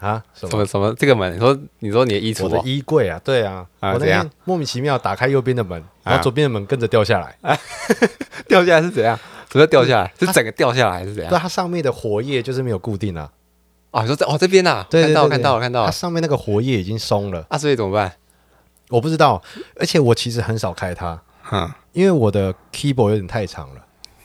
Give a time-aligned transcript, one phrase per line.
[0.00, 1.34] 啊，什什么什么这个门？
[1.34, 7.58] 你说你说你的衣橱我的哦衣柜啊，对啊，我那啊怎样天莫名其妙打开右边的门，然啊后左边的门跟着掉下来。
[8.48, 9.18] 掉下来是怎样？
[9.50, 10.12] 什么叫掉下来？
[10.18, 11.38] 是整个掉下来还是怎样对，？
[11.38, 13.30] 它上面的活页就是没有固定啊。
[13.90, 15.86] 哦，你说这哦这边呐，对对对对看到了看到了看到了。
[15.86, 18.12] 它上面那个活页已经松了，啊，所以怎么办？
[18.90, 19.42] 我不知道。
[19.80, 23.80] 而且我其实很少开它，哼，因为我的 keyboard 有点太长了，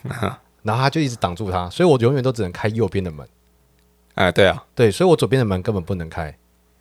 [0.08, 0.32] 哼
[0.62, 3.26] 然后它就一直挡住它，所以我永远都只能开右边的门。
[4.14, 6.34] 哎，对啊，对，所以我左边的门根本不能开。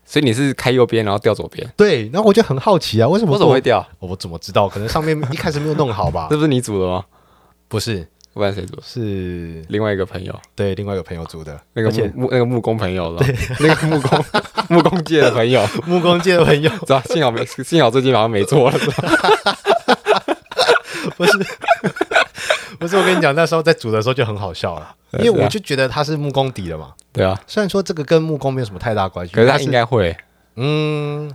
[0.05, 3.83] 所以你是开右边，然后掉左边，对，然后我就很好奇啊，为什么我为什么会掉？
[3.99, 4.67] 我怎么知道？
[4.67, 6.35] 可能上面一开始没有弄好吧 这？
[6.35, 7.05] 不是你组的吗？
[7.69, 8.77] 不是，不然谁组？
[8.83, 13.23] 是另外一个朋友，对另外一个朋友组的，那个木木那个木工朋友了，
[13.61, 14.25] 那个木工
[14.67, 17.01] 木工界的朋友，木工界的朋友 知道？
[17.05, 19.57] 幸好没幸好最近好像没做了，是吧？
[21.15, 21.31] 不是，
[22.83, 26.93] 不是，我跟你讲，那时候在煮的时候就很好笑了， 因为我就觉得它是木工底的嘛。
[27.11, 30.15] 对啊，虽然说这个跟木工没有什么太大关系，可是他应该会，
[30.55, 31.31] 嗯，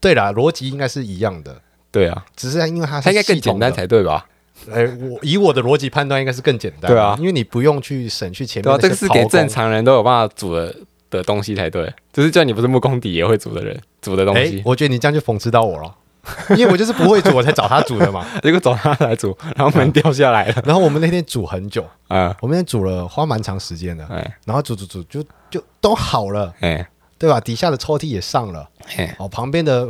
[0.00, 3.72] 对啦，逻辑应该是一样的，对啊，只是因为它是他应该更简单。
[3.72, 4.26] 才对吧？
[4.72, 6.90] 哎，我以我的逻辑判断，应该是更简单。
[6.90, 7.14] 对啊。
[7.18, 10.74] 因为你不用去省去前对啊，面这个是给正常人都有办法煮的
[11.10, 15.94] 的东西才对，就是叫你不是木工底也会煮的人煮的东哎西，，我觉得你这样就讽刺到我了，
[16.56, 18.26] 因为我就是不会煮，我才找他煮的嘛。
[18.42, 24.38] 结果找他来煮，然后门掉下来了，然后我们那天煮很久，啊，我们那天煮了花蛮长时间的，哎。
[24.44, 26.88] 然后煮煮煮就就都好了，哎。
[27.18, 27.40] 对吧？
[27.40, 29.88] 底下的抽屉也上了，哎，哦，旁边的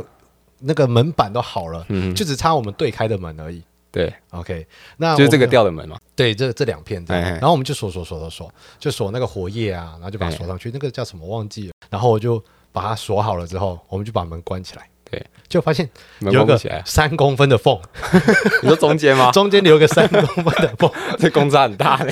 [0.59, 3.61] 那个门板都好了，嗯，就只差我们对开的门而已。
[3.91, 4.65] 对，OK，
[4.95, 17.79] 那就是这个掉的门嘛，对这这两片对，然后我们就锁锁锁锁锁，就锁那个活页啊，然后就把它锁上去，那个叫什么忘记了，然后我就把它锁好了之后，我们就把门关起来，对，就发现有个三公分的缝，
[18.61, 19.31] 你说中间吗？
[19.33, 22.11] 中间留个三公分的缝， 这公差很大嘞，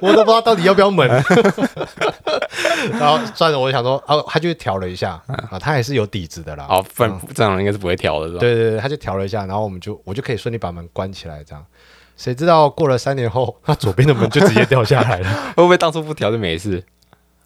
[0.00, 1.08] 我都不知道到底要不要门。
[2.98, 6.66] 然后算了，我想说，哦，他就调了一下啊，他还是有底子的啦。
[6.68, 8.40] 哦，不然正常人应该是不会调的，是吧？
[8.40, 11.64] 对对对，他就调了一下，然后我们就我就可以顺利把门关起来，这样。
[12.16, 15.52] 谁知道过了三年后，他左边的门就直接掉下来了。
[15.56, 16.82] 会不会当初不调就没事？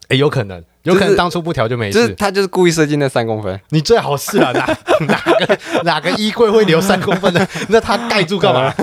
[0.09, 1.99] 哎，有可能，有可能当初不调就没事。
[1.99, 4.65] 就是他就是故意设计那三公分，你最好是啊，哪
[5.07, 7.47] 哪个哪个衣柜会留三公分的？
[7.69, 8.73] 那他盖住干嘛？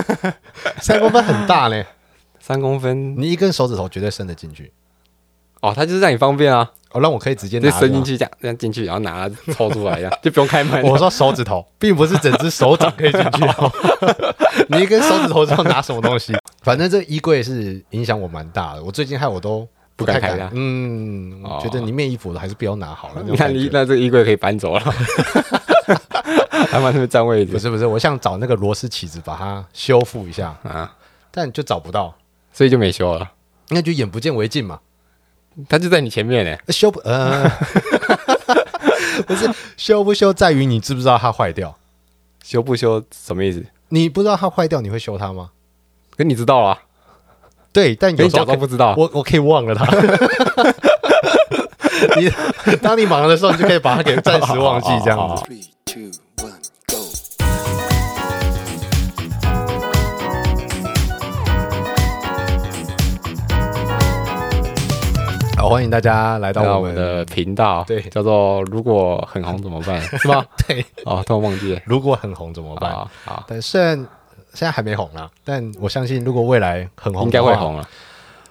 [0.81, 1.85] 三公分很大嘞，
[2.39, 4.71] 三公分你一根手指头绝对伸得进去。
[5.61, 7.71] 哦，他就是让你方便啊，哦，让我可以直接拿。
[7.71, 10.83] 伸进去这样，这样进去，然后拿抽出来，这样就不用开门。
[10.83, 13.71] 我说手指头，并不是整只手掌可以进去哦。
[14.69, 16.35] 你一根手指头知道拿什么东西？
[16.61, 18.83] 反正这衣柜是影响我蛮大的。
[18.83, 23.23] 我最近害我都太不敢开它嗯，我觉得里面衣服还是不要拿好了。
[23.27, 24.81] 你看，你你那这个衣柜可以搬走了，
[26.69, 30.93] 还往那边占位置不是不是，我想找那个螺丝起子把它修复一下，啊，
[31.31, 32.13] 但就找不到，
[32.51, 33.31] 所以就没修了。
[33.69, 34.79] 那就眼不见为净嘛。
[35.69, 37.49] 它就在你前面呢，修不呃，
[39.25, 41.73] 不是修不修在于你知不知道它坏掉。
[42.43, 43.65] 修不修什么意思？
[43.89, 45.51] 你不知道它坏掉，你会修它吗？
[46.17, 46.77] 可你知道啊，
[47.75, 48.95] 对，但有时候可装不知道。
[48.97, 49.85] 我我可以忘了它。
[52.15, 52.31] 你
[52.81, 55.43] 当你忙的时候，你就可以把它给暂时忘记，这样子。
[55.83, 56.03] Two,
[56.37, 56.53] one,
[56.87, 56.95] go.
[65.57, 70.45] 好，欢迎大家来到到我们的频道，对叫做“如果很红怎么办”是吗？
[70.65, 70.85] 对。
[71.03, 72.89] 哦，突然忘记了，如果很红怎么办？
[72.91, 74.07] 好好，但虽然
[74.55, 77.75] 现在还没红啦，但我相信如果未来很红，应该会红。
[77.75, 77.87] 了。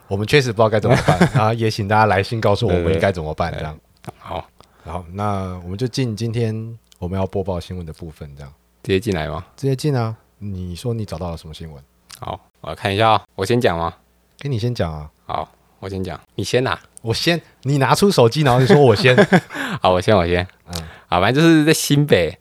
[0.07, 3.77] 我们确实不知道该怎么办 啊，也请大家来信告诉我们应该怎么办这样。
[4.19, 4.47] 好，
[4.85, 9.45] 好，那我们就进今天我们要播报新闻的部分，这样直接进来吗？
[9.57, 10.15] 直接进啊。
[10.39, 11.83] 你说你找到了什么新闻？
[12.21, 13.95] 好，我来看一下啊，我先讲吗？
[14.39, 15.11] 给你先讲啊。
[15.25, 15.49] 好，
[15.81, 16.79] 我先讲，你先拿。
[17.01, 19.17] 我先，你拿出手机，然后你说我先。
[19.81, 20.47] 好，我先，我先。
[20.67, 22.39] 嗯，好，反正就是在新北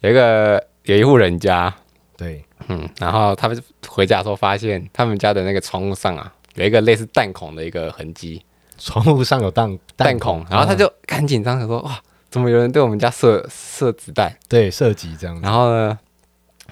[0.00, 1.74] 有一个有一户人家，
[2.18, 8.42] 对，嗯，然后他们回家的时候发现他们家的那个窗户上啊有一个类似弹孔的一个痕迹，
[8.76, 14.36] 窗户上有弹弹孔，然后他就赶紧张，想说哇，怎么有人对我们家射射子弹？
[14.48, 15.42] 对射击这样子。
[15.42, 15.98] 然后呢，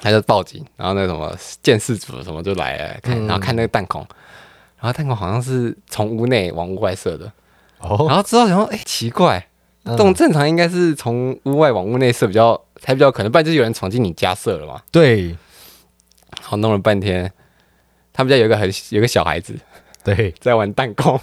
[0.00, 3.26] 他就报警，然后那什么建设组什么就来了看，嗯。
[3.26, 4.00] 然后看那个弹孔，
[4.80, 7.32] 然后弹孔好像是从屋内往屋外射的，
[7.78, 9.46] 哦，然后之后想说，哎、奇怪，
[9.84, 9.96] 嗯。
[9.96, 14.82] 这种正常应该是从屋外往屋内射比较才比较可能，不然就是有人闯进你家射了嘛。
[14.90, 15.36] 对
[16.42, 17.30] 好，弄了半天，
[18.12, 19.54] 他们家有一个很有个小孩子
[20.04, 21.20] 对， 在玩弹弓，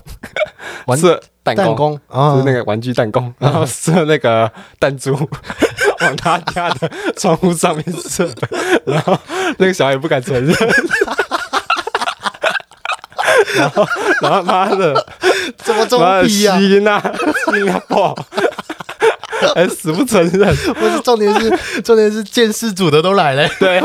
[0.86, 5.13] 玩 射弹弓，弹弓就啊是那，个玩具弹弓，然后射那个弹珠
[6.01, 8.30] 往他家的窗户上面射，
[8.86, 9.18] 然后
[9.57, 10.56] 那个小孩也不敢承认。
[13.56, 13.86] 然后，
[14.21, 15.06] 然后妈的，
[15.57, 17.00] 怎么这么逼啊、心啊
[17.88, 18.16] 爆，
[19.54, 20.56] 还死不承认。
[20.74, 23.80] 不是重点是重点是见事主的都来了，对，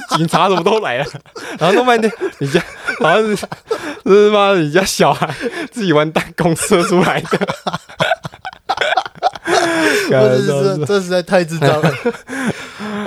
[0.16, 1.06] 警察怎么都来了，
[1.58, 2.62] 然后弄半天，你家
[3.00, 3.36] 好像是
[4.04, 5.32] 是妈的你家小孩
[5.70, 7.38] 自己玩弹弓射出来的。
[10.14, 11.88] 我是这这实在太智障了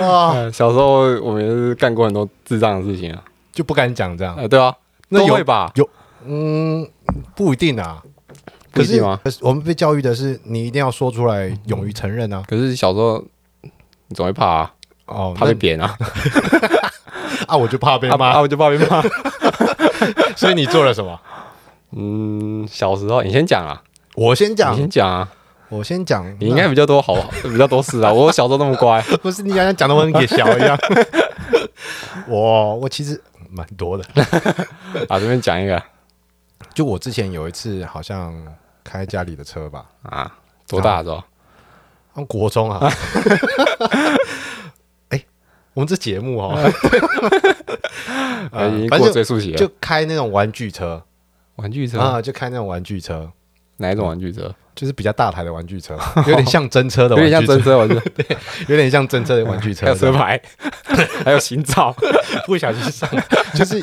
[0.00, 3.22] 啊，呃小时候我们也是干过很多智障的事情啊，
[3.52, 4.34] 就不敢讲这样。
[4.36, 4.74] 呃，对啊，
[5.10, 5.72] 那有吧？
[6.24, 6.88] 嗯，
[7.36, 8.02] 不一定啊。
[8.72, 9.20] 可是不一定吗？
[9.22, 12.42] 可是我们被教育的是，你一定要说出来，勇于承认啊。
[12.48, 13.22] 可是小时候
[13.62, 14.72] 你总会怕啊，
[15.06, 15.96] 哦，怕被扁 啊，
[17.46, 18.40] 啊，我就怕被啊啊，骂。
[18.40, 19.02] 我就怕被骂。
[20.36, 21.18] 所以你做了什么？
[21.92, 23.82] 嗯，小时候你先讲啊，
[24.14, 25.28] 我先讲你，先讲啊，
[25.68, 26.24] 我先讲。
[26.40, 28.12] 你应该比较多好，比较多事啊。
[28.12, 30.76] 我小时候那么乖， 不是你好像讲的我很给小一样。
[32.26, 33.20] 我我其实
[33.50, 34.04] 蛮多的。
[35.08, 35.80] 啊，这边讲一个
[36.74, 38.34] 就我之前有一次好像
[38.82, 40.30] 开家里的车吧，啊，
[40.68, 41.22] 多大的时候？
[42.16, 42.90] 像国中啊。
[45.76, 46.58] 哎，我们这节目哦，
[48.50, 49.58] 呃， 已经过追溯期了。
[49.58, 51.02] 就开那种玩具车。
[51.56, 53.30] 玩具车，啊，就开那种玩具车，
[53.76, 54.54] 哪一种玩具车？
[54.74, 57.94] 就是比较大台的玩具车， 有点像真车的有玩具车，点像真车玩具，
[58.68, 60.40] 有点像真车的玩具车，还有车牌，
[61.24, 61.94] 还有行照。
[62.46, 63.08] 不小心上，
[63.54, 63.82] 就是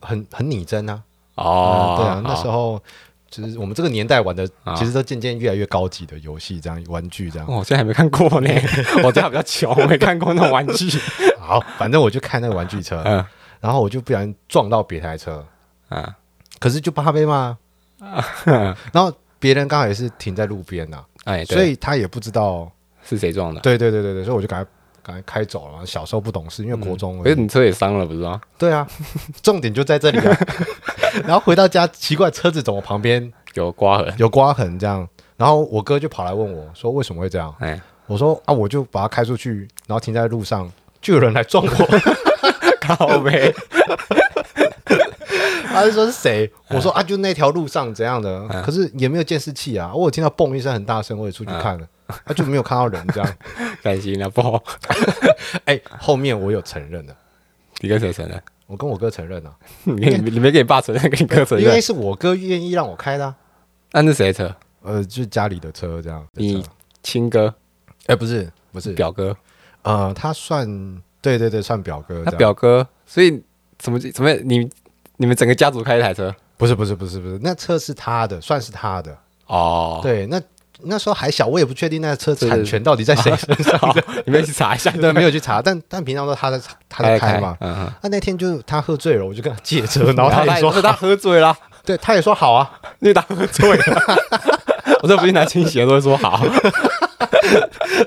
[0.00, 1.02] 很很拟真啊。
[1.36, 2.82] 哦嗯，对啊，那时候候
[3.30, 7.46] 就是我们这个年代玩的，啊其实都渐渐越来越高级的游戏，这样玩具这样。
[7.48, 8.50] 哦我现在还没看过呢，
[9.04, 10.88] 我家比较穷，我没看过那种玩具。
[11.40, 13.24] 好，反正我就开那个玩具车，嗯
[13.60, 15.44] 然后我就不小心撞到别台车，
[15.88, 16.14] 啊，
[16.60, 17.56] 可是就怕被骂，
[18.92, 22.70] 然后别人刚好也是停在路边呐，哎，所以他也不知道。
[23.04, 23.60] 是谁撞的？
[23.62, 24.70] 对对对对对，所以我就赶快
[25.02, 25.84] 赶快开走了。
[25.86, 27.22] 小时候不懂事，因为国中而已。
[27.24, 28.40] 可是你车也伤了，不是吗？
[28.56, 28.86] 对啊，
[29.42, 30.38] 重点就在这里啊。
[31.24, 34.14] 然后回到家，奇怪车子怎么旁边有刮痕。
[34.18, 35.08] 有刮痕这样？
[35.36, 37.54] 然后我哥就跑来问我说为什么会这样？
[37.60, 41.70] 哎，我说啊，我就把它开出去，然后停在路上，就有人来撞我。
[42.80, 43.54] 靠呗。
[45.78, 46.50] 他就说是谁？
[46.68, 49.92] 我说啊，就那条路上怎样的，可是也没有监视器啊。
[49.94, 51.88] 我有听到嘣一声很大声，我也出去看了，
[52.26, 53.36] 他就没有看到人这样。
[53.82, 54.62] 担心了不好？
[55.66, 57.14] 哎，后面我有承认的，
[57.80, 58.42] 你跟谁承认？
[58.66, 61.80] 我跟我哥承认了，你你你没给你爸承认，跟你哥承认因为。
[61.80, 64.54] 是我哥愿意让我开的啊，那是谁的车？
[64.82, 66.26] 呃，就是家里的车这样。
[66.32, 66.62] 你
[67.02, 67.54] 亲哥、
[68.06, 69.34] 哎，不是不是，表哥，
[69.82, 70.66] 呃，他算
[71.22, 72.36] 对对对，算表哥这他。
[72.36, 73.42] 表哥，所以
[73.78, 74.68] 怎么怎么你
[75.18, 76.34] 你们整个家族开一台车？
[76.56, 79.16] 不是不是不是不是，那车是他的，算是他的。
[79.46, 80.40] 哦，对，那
[80.82, 83.96] 那时候还小，我也不确定那车产权到底在谁身上。
[84.26, 84.90] 你们去查一下。
[84.90, 87.56] 对，没有去查，但但平常都他在他在开嘛。
[87.60, 87.92] 嗯嗯。
[88.02, 92.70] 那那天就他喝醉了，我就跟他借车， 然后他也说他他喝醉了， 对，他也说好啊。
[93.00, 94.16] 因为他喝醉了。
[95.02, 96.44] 我这不是拿清鞋都会说好。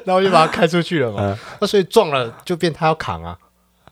[0.05, 1.37] 然后我就把他开出去了嘛嗯。
[1.59, 3.37] 那所以撞了就变他要扛啊，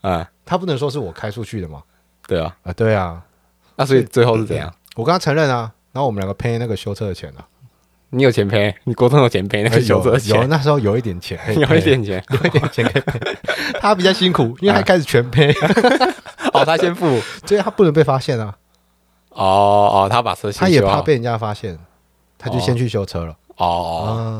[0.02, 1.82] 嗯，他不能说是我开出去的嘛。
[2.30, 2.56] 对啊。
[2.64, 3.22] 啊，对啊，
[3.76, 4.72] 那所以最后是怎样？
[4.96, 7.42] 我跟他承认啊，然后我们两个赔那个修车的钱啊，
[8.12, 12.24] 你有钱赔，你国中有钱赔那个修车钱，那时候有一点钱可以赔， 有一点钱。
[12.30, 13.20] 有一点钱可以赔。
[13.80, 15.52] 他比较辛苦，因为他开始全赔，
[16.54, 17.20] 哦，他先付。
[17.46, 18.56] 所以他不能被发现啊，
[19.32, 21.78] 哦哦，他把车先他也修好怕被人家发现，
[22.38, 23.36] 他就先去修车了。
[23.58, 23.66] 哦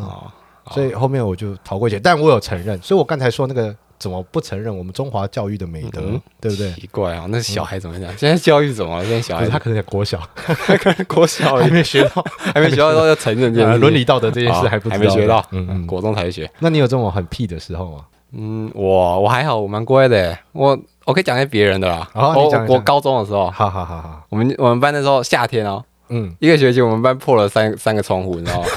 [0.08, 0.32] 哦
[0.72, 6.72] 所以后面我就逃过一劫，但我有承认，所以我刚才说那个怎么不承认我们中华教育的美德，嗯对不对？
[6.74, 8.10] 奇怪啊，那小孩怎么讲？
[8.18, 9.04] 现在教育怎么了？
[9.04, 15.86] 现在小孩他可能在国小，可 能国小还没学到 还没学到要承认这件事情呃伦理道德这件事哦还不还没学到，嗯嗯。
[15.86, 16.50] 国中才学。
[16.60, 18.06] 那你有这种很屁的时候吗？
[18.32, 20.40] 嗯，我我还好，我蛮乖的耶。
[20.52, 22.08] 我我可以讲一些别人的啦。
[22.14, 28.68] 好你讲一下我我高中的时候，好好好好，我们我们班那时候夏天哦，嗯，一个学期我们班破了三三个窗户，你知道吗？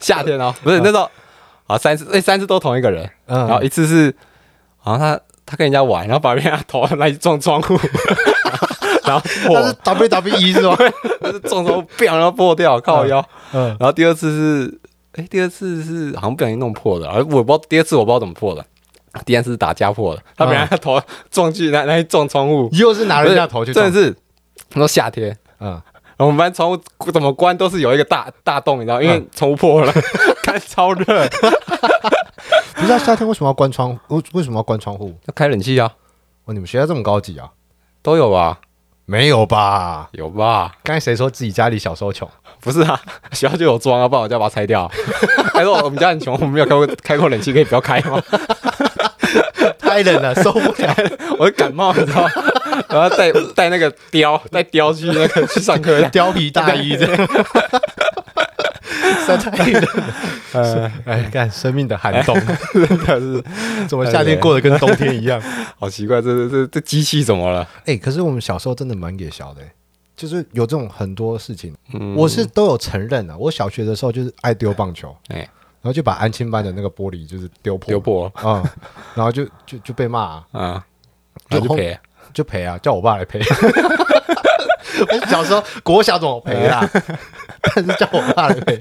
[0.00, 1.08] 夏天哦，不是那时候
[1.66, 3.38] 啊，三次，哎，三次都同一个人，嗯。
[3.46, 4.14] 然后一次是
[4.78, 7.78] 好像他他跟人家玩，然后把人家头拿去撞窗户，
[9.04, 9.60] 然后破。
[9.60, 10.76] 他是 W W E 是吗？
[11.20, 13.24] 就是撞窗户，砰，然后破掉，靠腰。
[13.52, 14.80] 嗯，然后第二次是，
[15.12, 18.64] 哎，第二次是好像不小心弄破的，而我不知道第二次我不知道怎么破的，
[19.24, 21.00] 第二次是打架破了，他把人家头
[21.30, 23.92] 撞去那那去撞窗户，又是拿人家头去撞。
[23.92, 24.16] 真的，是，
[24.70, 25.36] 他说夏天。
[25.60, 25.80] 嗯，
[26.16, 29.92] 我们班窗户怎么关都是有一个大大洞，你知道，因为窗户破了，
[30.52, 31.04] 看超热，
[32.76, 33.98] 不知道夏天为什么要关窗？
[34.08, 35.16] 为为什么要关窗户？
[35.26, 35.90] 要开冷气啊，
[36.44, 37.48] 哦，你们学校这么高级啊？
[38.02, 38.58] 都有吧？
[39.06, 40.08] 没有吧？
[40.12, 40.72] 有吧？
[40.82, 42.28] 刚才谁说自己家里小时候穷？
[42.60, 43.00] 不是啊，
[43.32, 44.90] 学校就有装啊，不然我就要把它拆掉。
[45.54, 48.22] 还说我们家很穷，我们没有开过开过冷气，可以不要开吗？
[49.78, 50.94] 太冷了，受不了。
[51.38, 52.30] 我就感冒，你知道吗？
[52.88, 57.28] 然后带带那个貂，带貂去那个去上课，貂皮大衣这样，
[59.26, 59.84] 晒太冷，
[60.52, 62.34] 呃，哎，看生命的寒冬，
[62.74, 63.44] 真的是
[63.88, 65.40] 怎么夏天过得跟冬天一样？
[65.78, 67.66] 好奇怪，这这这这机器怎么了？
[67.86, 69.72] 哎，可是我们小时候真的蛮给小的、欸
[70.14, 73.36] 就是有这种很多事情，嗯我是都有承认的。
[73.36, 78.62] 我小学的时候就是爱丢棒球，哎然后就把安亲班的那个玻璃就是丢破，丢破啊、
[79.14, 80.84] 然后就就就被骂、啊，
[81.50, 81.98] 就赔，
[82.32, 83.40] 就赔啊，叫我爸来赔。
[85.10, 86.88] 我小时候国小怎么赔啊？
[87.74, 88.78] 但是叫我爸来赔，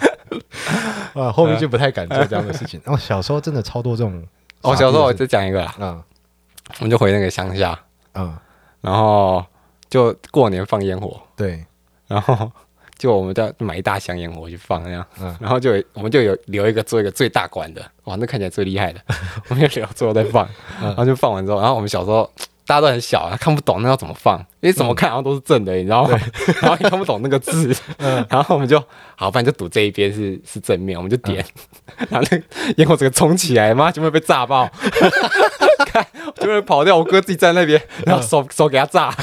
[1.14, 2.82] 啊，后面就不太敢做这样的事情。
[2.84, 4.24] 然 后小时候真的超多这种，
[4.62, 6.04] 我小时候我再讲一个啊，嗯
[6.80, 7.78] 我们就回那个乡下，
[8.14, 8.36] 嗯，
[8.82, 9.46] 然后
[9.90, 11.64] 就过年放烟火，对，
[12.08, 12.52] 然后
[12.98, 15.36] 就我们就买一大箱烟火去放那样，嗯。
[15.40, 19.00] 然后就我们就有留一个做一个最大管的，哇，那看起来最厉害的，
[19.50, 20.48] 我们就留最后再放，
[20.82, 20.88] 嗯。
[20.88, 22.30] 然后就放完之后，然后我们小时候。
[22.66, 25.10] 大家都很小，他看不懂那要怎么放，因为怎么看？
[25.10, 26.18] 好像都是正的，你知道吗？
[26.62, 28.26] 然后也看不懂那个字， 嗯。
[28.30, 28.82] 然后我们就
[29.16, 31.44] 好，反正就赌这一边是是正面，我们就点，
[32.10, 32.44] 然后那个
[32.78, 34.70] 烟火整个冲起来，妈就会被炸爆，
[35.86, 39.14] 看就会跑掉，我哥自己在那边，然后手手给他炸，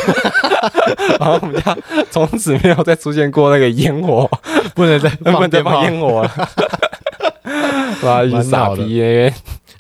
[1.19, 1.77] 然后我们家
[2.11, 4.29] 从此没有再出现过那个烟火，
[4.75, 5.83] 不能再不能再放。
[5.85, 6.23] 烟火。
[6.23, 6.49] 了，
[8.03, 9.35] 妈一群傻逼那边，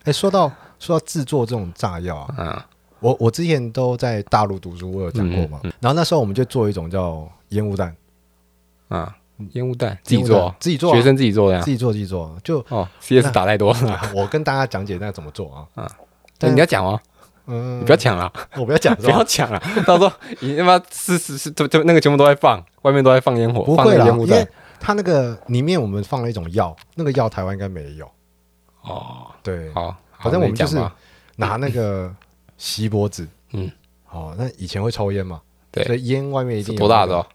[0.05, 2.62] 哎，说到说到制作这种炸药啊，嗯
[3.00, 5.61] 我我之前都在大陆读书，我有讲过嘛。
[5.81, 7.95] 然后那时候我们就做一种叫烟雾弹，
[8.88, 9.17] 啊，
[9.52, 10.97] 烟雾弹自己做，自己做啊。
[10.97, 11.62] 学生自己做的呀？
[11.62, 12.37] 自，己做自己做。
[12.43, 15.88] 就哦，CS 打太多了， 我跟大家讲解那怎么做啊。
[16.38, 17.00] 对，你要讲哦，
[17.47, 17.81] 嗯。
[17.81, 18.33] 你不要抢了。
[18.57, 24.38] 我不要讲， 不要抢了，到时候 你他妈是是是，就就那个全部都在放，外面都在放烟火，不会啦，个烟雾弹。
[24.38, 24.49] 因为。
[24.81, 28.09] 它那个里面我们放了一种药，那个药台湾应该没有。
[28.83, 30.76] 哦，对，好，反正我们就是
[31.35, 32.14] 拿那个
[32.59, 33.71] 锡箔纸，嗯，
[34.11, 35.41] 哦，那以前会抽烟嘛，
[35.73, 35.85] 对。
[35.85, 37.27] 所以烟外面一定有多大的哦？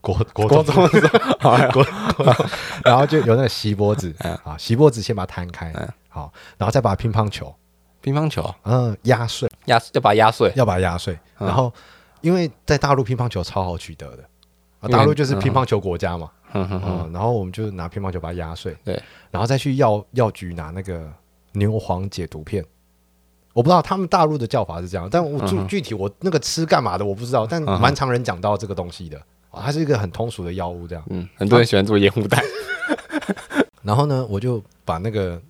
[0.00, 0.74] 国国国中。
[0.74, 1.70] 中的时候， 好呀
[2.84, 4.34] 然后就有那个锡箔纸嗯。
[4.42, 5.70] 啊，锡箔纸先把它摊开。
[5.76, 7.54] 嗯，好，然后再把乒乓球，
[8.00, 8.52] 乒乓球？
[8.64, 11.46] 嗯，压碎，压要把它压碎，要把它压碎，嗯。
[11.46, 11.72] 然后
[12.20, 14.24] 因为在大陆乒乓球超好取得的，
[14.80, 21.12] 啊，大陆就是乒乓球国家嘛，嗯，然后我们就拿乒乓球把它压碎，对，然后再去药药局拿那个
[21.52, 22.64] 牛黄解毒片。
[23.52, 29.18] 我不知道他们大陆的叫法是这样，但我具具体我那个吃干嘛的我不知道，但蛮常人讲到这个东西的，
[29.50, 31.04] 啊它是一个很通俗的药物这样。
[31.10, 32.42] 嗯，很多人喜欢做烟雾弹，
[33.82, 35.40] 然后呢，我就把那个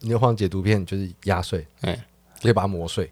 [0.00, 1.94] 牛黄解毒片就是压碎，哎，
[2.40, 3.10] 直接把它磨碎，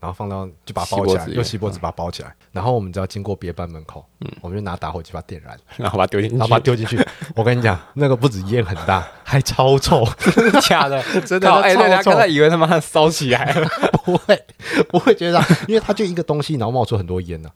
[0.00, 2.34] 然后放到就把它包起来，用锡箔纸把它包起来。
[2.52, 4.30] 然后我们只要经过别班门口，嗯。
[4.40, 6.98] 我们就拿打火机把它点燃， 然后把它丢进去，然后把它丢进去。
[7.36, 10.04] 我跟你讲，那个不止烟很大， 还超臭，
[10.66, 13.52] 假的，真的靠哎，超臭对，人家刚才以为他妈烧起来。
[13.52, 13.68] 了，
[14.04, 14.42] 不会
[14.88, 17.50] 不会觉得，因为它就一个东西，然后冒出很多烟呢、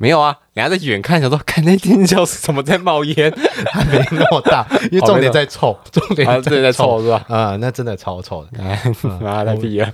[0.00, 3.32] 没有啊，人家在远看，想说看那天教是怎么在冒烟，
[3.72, 7.24] 还没那么大，因为 重点在臭，重点啊，这在臭是吧？
[7.28, 8.80] 啊、那真的超臭的，哎，
[9.20, 9.92] 妈的屁啊！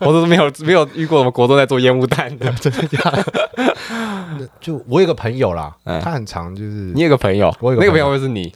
[0.00, 2.52] 我都没有没有遇过我们国中在做烟雾弹的。
[2.60, 4.48] 真的假的？
[4.60, 8.52] 就我有个朋友啦，嗯他很常就是你有个朋友，我有个朋友那个朋友会是你，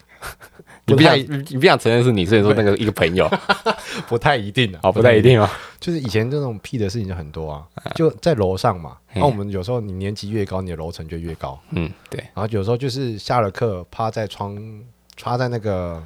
[0.86, 3.26] 你不想你你不想承认是你，所以说那个一个朋友，
[4.06, 5.50] 不太一定啊，哦，不太一，定啊。
[5.80, 8.96] 就是以前这种屁的事情就很多啊，就在楼上嘛。
[9.06, 9.20] 嘿。
[9.20, 14.58] 那我们有时候你年级越高，你的楼层就越高，嗯，对，然后有时候就是下了课趴在窗，
[15.16, 16.02] 趴在那个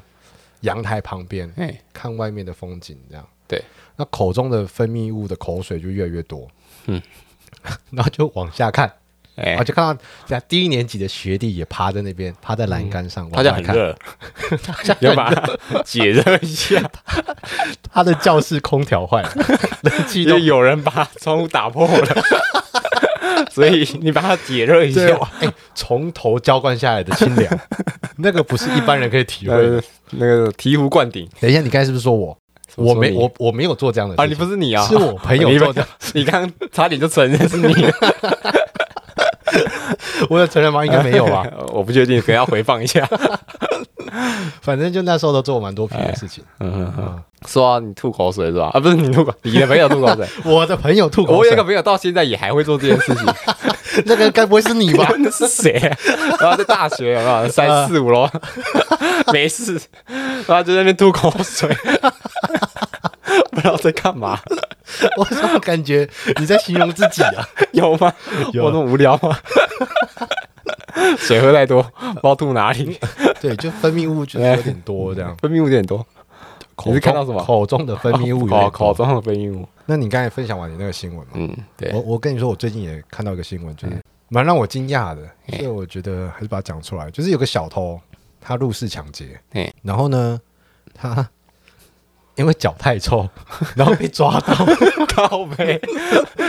[0.61, 3.27] 阳台旁边哎，看外面的风景，这样。
[3.49, 3.63] 对，
[3.97, 6.47] 那口中的分泌物的口水就越来越多，
[6.87, 7.01] 嗯，
[7.91, 8.93] 然后就往下看，
[9.41, 9.55] 哎。
[9.55, 13.97] 啊，，就看到在低一年级的学弟也趴在那边，趴在栏杆上，他家往下看，很热，
[15.01, 16.83] 要把它解热一下，
[17.93, 19.31] 他的教室空调坏了，
[19.83, 22.23] 冷气都有人把窗户打破了，
[23.51, 25.01] 所以你把它解热一下。
[25.41, 27.61] 哎，从头浇灌下来的清凉，
[28.19, 29.55] 那个不是一般人可以体会
[30.11, 32.37] 那个醍醐灌顶，等一下，你刚才是不是说我？
[32.77, 34.39] 我没，我我没有做这样的啊，事情。
[34.39, 37.75] 你不是你啊，是我朋友你做的，你刚刚差点就承认是你，
[40.31, 40.85] 我有承认吗？
[40.85, 41.45] 应该没有吧。
[41.73, 43.09] 我不确定，可能要回放一下。
[44.63, 46.43] 反正就那时候都做蛮多皮的事情。
[46.61, 48.71] 嗯嗯嗯，说啊你吐口水是吧？
[48.73, 50.27] 啊，不是你吐口，你的朋友吐口水。
[50.45, 53.27] 我的朋友吐口水我有一个，朋友到现在也还会做这件事情，
[54.07, 55.09] 那个该不会是你吧？
[55.19, 55.97] 那是谁啊？
[56.41, 58.29] 然后在大学有没有三四五楼，
[59.33, 59.81] 没事，
[60.47, 61.69] 然后就在那边吐口水，
[63.51, 64.39] 不知道在干嘛，
[65.19, 67.49] 我怎么感觉你在形容自己啊？
[67.73, 68.13] 有吗？
[68.53, 69.39] 有我那么无聊吗？
[71.19, 72.99] 水喝太多，不知道吐哪里，
[73.41, 75.37] 对，就分泌物就是有点多这样。
[75.37, 76.05] 分泌物有点多。
[76.87, 78.71] 你是看到什么口中的分泌物有哦。
[78.71, 81.33] 口中的分泌物，那你刚才分享完你那个新闻嘛？
[81.35, 83.97] 嗯，对我，我跟你说，我最近也看到一个新闻，就是
[84.29, 87.11] 蛮让我惊讶的，哎所以我觉得还是把它讲出来。
[87.11, 88.01] 就是有个小偷，
[88.41, 90.41] 他入室抢劫哎，然后呢，
[90.95, 91.29] 他
[92.39, 93.29] 因为脚太臭，
[93.75, 94.55] 然后被抓到，
[95.15, 95.81] 靠背，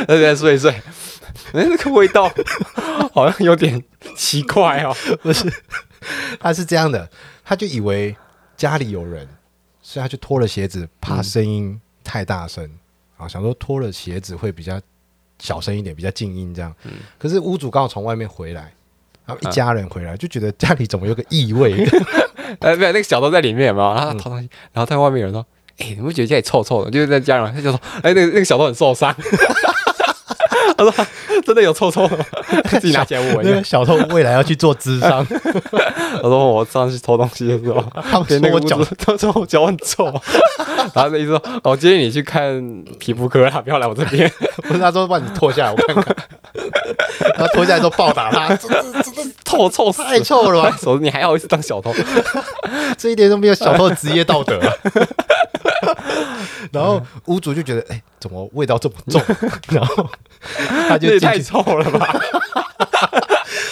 [0.08, 0.72] 而且睡一睡，
[1.51, 2.31] 哎，那个味道
[3.13, 3.84] 好像有点
[4.15, 4.96] 奇怪哦。
[5.22, 5.51] 不是，
[6.39, 7.10] 他是这样的，
[7.43, 8.15] 他就以为
[8.55, 9.27] 家里有人，
[9.81, 12.69] 所以他就脱了鞋子，怕声音太大声。
[13.17, 14.79] 啊，想说脱了鞋子会比较
[15.39, 16.74] 小声一点，比较静音这样。
[17.17, 18.72] 可是屋主刚好从外面回来，
[19.25, 21.86] 然后一家人回来，就觉得家里怎么有个异味？
[22.62, 25.46] 呃，没有，那个小偷在里面嘛，然后他偷东西，然后在外面有人说
[25.79, 29.13] ：“哎、你不觉得家里臭臭的？”就是在家人，他就说：“哎、那个那个小偷很受伤。
[30.77, 30.93] ”他说
[31.45, 32.25] ：“真的有臭臭的吗？”
[32.79, 33.63] 自己拿起来闻那个。
[33.63, 40.05] 小偷未来要去做智商，他说：“我上次偷东西的时候，他们对那个说我脚，他说我脚很臭。
[40.95, 44.31] ”然后那意思说：“我建议你去看皮肤科啦，不要来我这边。
[44.63, 46.15] 不是他说把你脱下来，我看看。
[47.36, 51.93] 然后脱下来之后暴打他，真的真的臭臭太臭了吧，手你还好意思当小偷？
[52.98, 54.74] 这一点都没有小偷的职业道德、啊。
[56.71, 59.21] 然后屋主就觉得，哎、怎么味道这么重？
[59.69, 60.09] 然后
[60.88, 62.19] 他就太臭了吧！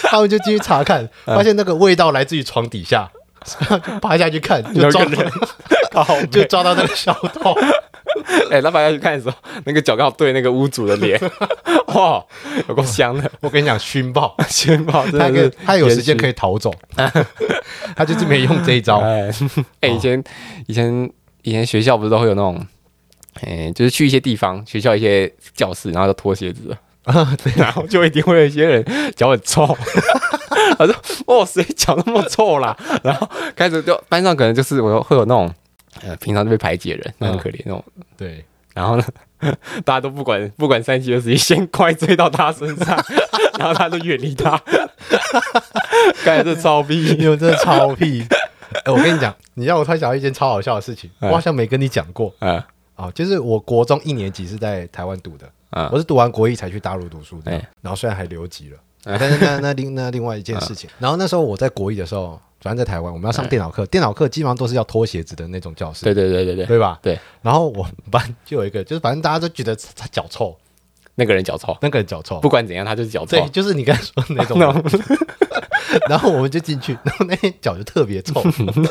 [0.04, 3.10] 他们就进去查看，发现那个味道来自于床底下，
[3.44, 5.30] 就爬下去看，就抓人，
[6.30, 7.54] 就抓到那个小偷。
[8.50, 11.20] 哎，老板要去看的时候，那个脚刚好对那个屋主的脸，
[11.94, 12.24] 哇，
[12.68, 15.28] 有够香的，我跟你讲，熏爆，熏爆，真他
[15.66, 16.32] 他有时间可以。
[16.32, 16.72] 逃走，
[17.96, 18.98] 他就是没用这一招。
[19.00, 19.30] 哎，
[19.80, 20.22] 哎，以前
[20.66, 21.10] 以前
[21.42, 22.64] 以前学校不是都会有那种，
[23.42, 26.78] 哎，就是去一些地方，学校一些教室，然后就脱鞋子的，
[27.56, 28.84] 然后就一定会有一些人
[29.16, 29.66] 脚很臭。
[30.78, 30.94] 他说
[31.26, 35.52] ：“哦，谁脚那么臭啦？” 然后开始就班上可能就是我会有那种，
[36.02, 37.84] 呃，平常就被排挤的人，那很可怜那种。
[38.16, 39.04] 对，然后呢，
[39.84, 42.96] 大家都不管不管三七二十一，先快追到他身上，
[43.58, 44.60] 然后他就远离他。
[46.24, 48.24] 干这超逼，你们真的超屁。
[48.84, 52.62] 哎，我跟你讲，你让我突然想到一件超好笑的事情，我好像没跟你讲过嗯
[52.98, 58.78] 啊，就是我国中一年级是在台湾读的，嗯我是读完国一才去大陆读书的哎，然后虽然还留级了，
[59.18, 66.98] 但是那那另那另外一件事情，然后那时候我在国一的时候，反正在台湾，我们要上电脑课，电脑课基本上都是要脱鞋子的那种教室，对对对对对，对吧？
[67.00, 67.16] 对。
[67.40, 70.56] 然后我们班 就有一个，就是反正大家都觉得他脚臭，
[71.14, 73.48] 那个人脚臭，那个人脚臭，不管怎样，他就是脚臭对，。
[73.50, 74.58] 就是你刚才说的那种。
[76.06, 78.82] 然后我们就进去，然后那天脚就特别臭，不知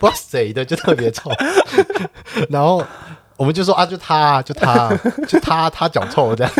[0.00, 1.30] 道谁的就特别臭。
[2.48, 2.82] 然后
[3.38, 6.52] 我们就说啊，就他啊，就他啊，就他，他 脚臭这样。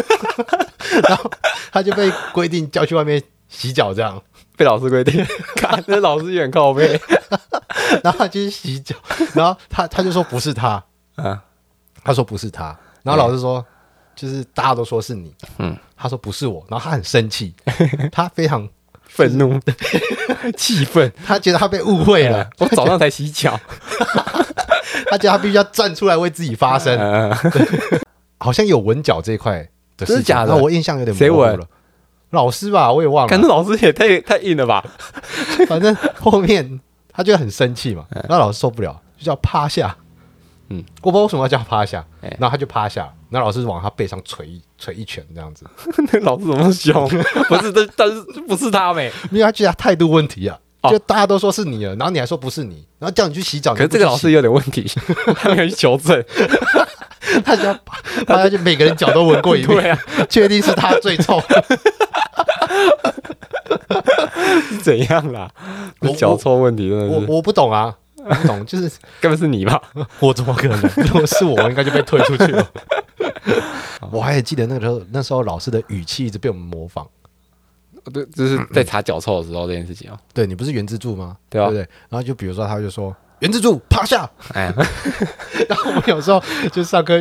[1.06, 1.30] 然后
[1.70, 4.22] 他就被规定叫去外面洗脚这样，
[4.56, 5.22] 被老师规定，
[5.56, 6.98] 看那老师也很靠背。
[8.02, 8.94] 然后他就去洗脚，
[9.34, 10.82] 然后他他就说不是他，
[11.16, 11.42] 啊，
[12.02, 13.64] 他说不是他，然后老师说
[14.14, 17.54] 就是大家都说是你，嗯嗯，他说不是我，然后他很生气，
[18.12, 18.68] 他非常
[19.18, 19.61] 愤怒、
[20.57, 21.12] 气愤。
[21.26, 23.59] 他觉得他被误会了，我早上才洗脚。
[25.11, 27.35] 他觉得他必须要站出来为自己发声，嗯，
[28.38, 31.68] 好像有闻脚这一块的事情，真的假的那我印象有点谁闻模糊了。
[32.31, 34.85] 老师吧，我也忘了，可能老师也太太硬了吧？
[35.66, 36.81] 反正后面
[37.12, 39.96] 他就很生气嘛，那老师受不了，就叫趴下。
[40.70, 45.64] 嗯嗯，我不知道为什么要叫他趴下，哎然后他就趴下，然后老师往他背上捶一捶一拳这样子，
[46.12, 47.09] 那老师怎么凶？
[47.48, 49.11] 不是，但但是不是他没？
[49.31, 54.87] 因为他觉得他态度问题啊，哦就大家都说是你了，然后你还说不是你，然后叫你去洗澡，可是这个老师你有点问题，
[55.37, 56.22] 他没有去求证。
[56.22, 56.48] 不去
[57.33, 61.40] 洗，他就要趴他要去每个人脚都闻过一遍， 对啊，确定是他最臭。
[64.68, 65.50] 是怎样啦？
[66.00, 67.94] 我脚臭问题真的是，我我不懂啊，
[68.28, 69.80] 我不懂，就是 根本是你吧？
[70.20, 70.80] 我怎么可能？
[71.06, 72.66] 如果是我，我应该就被推出去了。
[74.10, 77.06] 我还记得那个时候，那时候老师的语气一直被我们模仿。
[78.12, 80.16] 对，就是在查脚臭的时候这件事情哦。
[80.32, 81.36] 对你不是原支柱吗？
[81.50, 81.80] 对啊不对？
[82.08, 84.72] 然后就比如说，他就说原支柱趴下，哎，
[85.68, 87.18] 然后我们有时候就上课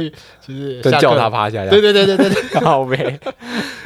[0.47, 1.29] 就是就叫他。
[1.29, 2.61] 趴下，对对对对对对。
[2.61, 3.19] 好呗，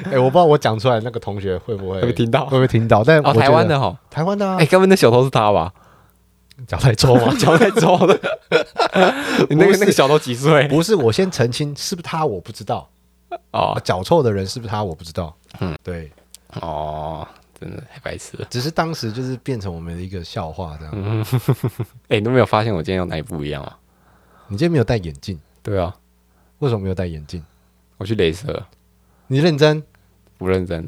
[0.06, 3.04] 哎，我不知道我讲出来，那个同学会不会会不会听到会不会听到？
[3.04, 5.74] 但我哦，台湾的哈，台湾的啊哎，，该不会那小偷是他吧？
[6.68, 7.34] 脚太臭吗？
[7.40, 8.18] 脚太臭了。
[9.50, 10.68] 你那个那个小偷几岁？
[10.68, 12.26] 不是，我先澄清，是不是他？
[12.26, 12.90] 我不知道。
[13.52, 14.84] 哦啊脚臭的人是不是他？
[14.84, 15.36] 我不知道。
[15.60, 16.12] 嗯嗯，对，
[16.62, 17.28] 哦，
[17.60, 18.48] 真的太白痴了。
[18.50, 20.94] 只是当时就是变成我们的一个笑话这样。
[20.96, 21.26] 嗯，
[22.10, 23.78] 哎，你都没有发现我今天有哪里不一样啊？
[24.48, 25.96] 你今天没有戴眼镜，对啊，
[26.60, 27.44] 为什么没有戴眼镜？
[27.98, 28.66] 我去镭射，
[29.28, 29.82] 你认真？
[30.38, 30.86] 不认真，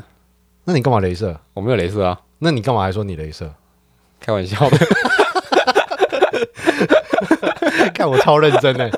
[0.65, 1.39] 那你干嘛镭射？
[1.53, 3.53] 我没有镭射啊，那你干嘛还说你镭射？
[4.19, 4.77] 开玩笑的。
[8.05, 8.91] 我超认真哎。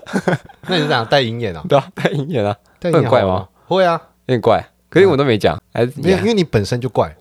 [0.68, 1.64] 那你是想戴银眼啊？
[1.70, 3.94] 对啊，戴银眼啊，戴会很怪吗好会啊，
[4.26, 4.64] 有点怪。
[4.90, 7.14] 可是我都没讲，还是没有，因为你本身就怪，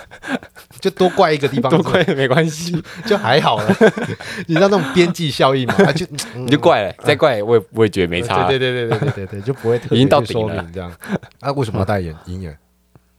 [0.80, 3.76] 就多怪一个地方，多怪也没关系，就还好了。
[4.46, 5.74] 你知道那种边际效应嘛？
[5.86, 8.46] 啊就你就怪了，再怪我也我也觉得没差。
[8.46, 10.92] 对对对对对对对，就不会已经到顶了明这样。
[11.40, 12.58] 啊，为什么要戴眼银眼？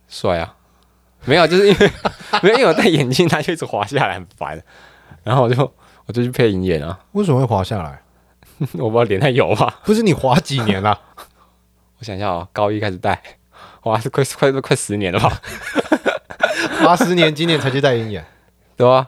[0.08, 0.54] 帅啊！
[1.26, 1.92] 没有，就是因为
[2.44, 4.62] 没有，因为我戴眼镜，它就一直滑下来，很烦。
[5.24, 5.74] 然后我就
[6.08, 8.02] 我就去配银眼啊，为什么会滑下来？
[8.80, 9.82] 我不知道脸太油吧。
[9.84, 11.00] 不是你滑几年了？
[12.00, 13.22] 我想一下哦，高一开始戴，
[13.84, 15.42] 哇，是快快快十年了吧？
[16.82, 18.26] 滑十年，今年才去戴银眼。
[18.76, 19.08] 对吧？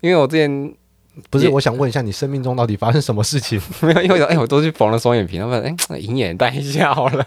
[0.00, 0.74] 因为我之前
[1.30, 3.60] 不是，也我想问一下，你生命中到底发生什么事情？
[3.80, 7.26] 没有，因为我哎，我都去缝了双眼皮，他们哎银眼戴一下好了，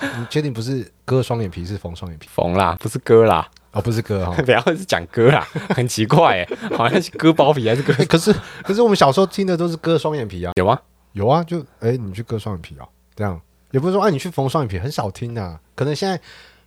[0.00, 2.28] 你确定不是割双眼皮，是缝双眼皮？
[2.30, 4.32] 缝啦，不是割啦，哦，不是割哈。
[4.42, 10.80] 不要是讲割啦， 很奇怪哎，好像是割包皮还是割哎，可是可是我们小时候听的都是割双眼皮啊，有啊？
[11.12, 13.38] 有啊，就哎，你去割双眼皮啊，这样
[13.72, 15.60] 也不是说啊，你去缝双眼皮，很少听啊。
[15.74, 16.18] 可能现在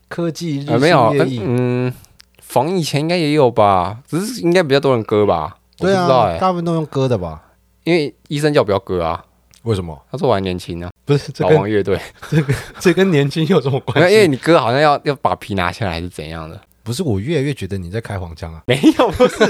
[0.09, 1.93] 科技日啊，没有，新月异，嗯，
[2.41, 7.43] 缝以前应该也有吧，只是应该比较多人割吧，对啊，知道哎，大部分都用割的吧？
[7.85, 9.23] 因为医生叫我不要割啊，
[9.63, 9.97] 为什么？
[10.11, 11.97] 他说我还年轻呢，不是老王乐队，
[12.79, 14.13] 这跟年轻有什么关系？
[14.13, 16.59] 因为你割好像要要把皮拿下来还是怎样的？
[16.87, 18.63] 不是，我越来越觉得你在开黄腔啊。
[18.65, 19.45] 没有，不是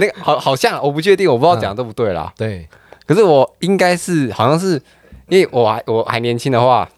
[0.00, 2.32] 个好，好像我不确定，我不知道讲的对不对啦。
[2.36, 2.68] 对，
[3.06, 4.74] 可是我应该是好像是，
[5.28, 6.90] 因为我还我还年轻的话，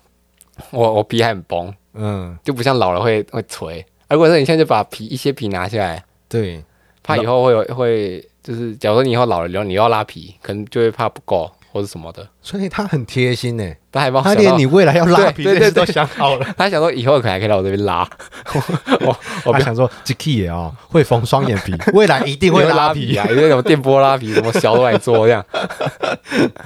[0.70, 3.84] 我我皮还很崩，嗯，就不像老了会会垂。
[4.08, 6.64] 如果说你现在就把皮一些皮拿下来，对，
[7.02, 12.28] 怕以后会有会就是，假如说你以后老了，然后你又要拉皮，可能就会怕不够或者什么的。
[12.42, 16.46] 所以他很贴心呢，他还帮他连你未来要拉皮对对对这件事都想好了。
[16.56, 18.08] 他想说以后可能还可以来我这边拉，
[19.00, 25.44] 我我不想说 j k 也哦，会缝双眼皮， 未来一定会拉皮啊，有那种电波拉皮，什么小都来做这样，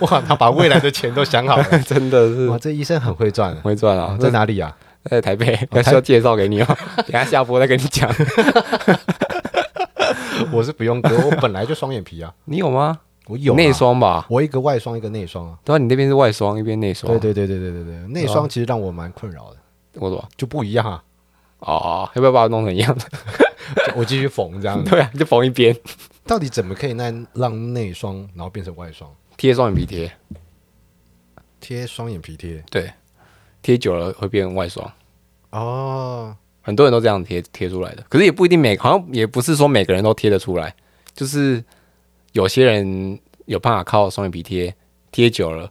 [0.01, 1.64] 哇，他把未来的钱都想好了。
[1.87, 3.59] 真的是哇，这医生很会赚啊。
[3.62, 4.16] 会赚啊！
[4.21, 4.75] 在哪里啊？
[5.09, 6.66] 在台北，要需要介绍给你哦。
[6.97, 8.12] 等下下播再跟你讲。
[10.53, 12.99] 我是不用割，我本来就双眼皮啊，你有吗？
[13.27, 14.27] 我有啊内，双吧？
[14.31, 15.59] 我一个外双，一个内双啊。
[15.65, 17.12] 对啊，你那边是外双，一边内双。
[17.19, 19.57] 对，对对对对对对，内双其实让我蛮困扰的，
[19.95, 21.03] 我说就不一样啊。
[21.59, 23.05] 哦，要不要把我弄成一样的？
[23.97, 25.77] 我继续缝这样， 对啊，就缝一边，
[26.25, 29.11] 到底怎么可以让让内双然后变成外双？
[29.37, 30.12] 贴双眼皮贴，
[31.61, 32.91] 贴双眼皮贴对，
[33.61, 34.89] 贴久了会变外双。
[35.51, 40.75] 哦，很多人都这样贴贴出来的，可是也不一定每，好像也不是说每个人都贴得出来，
[41.15, 41.65] 就是
[42.37, 44.75] 有些人有办法靠双眼皮贴
[45.11, 45.70] 贴久了，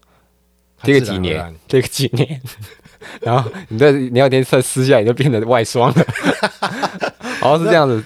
[0.81, 2.41] 贴个几年贴个几年，
[3.21, 6.05] 然后你在你要天再撕下来，你就变成外双了，
[7.39, 8.03] 好 像是这样子，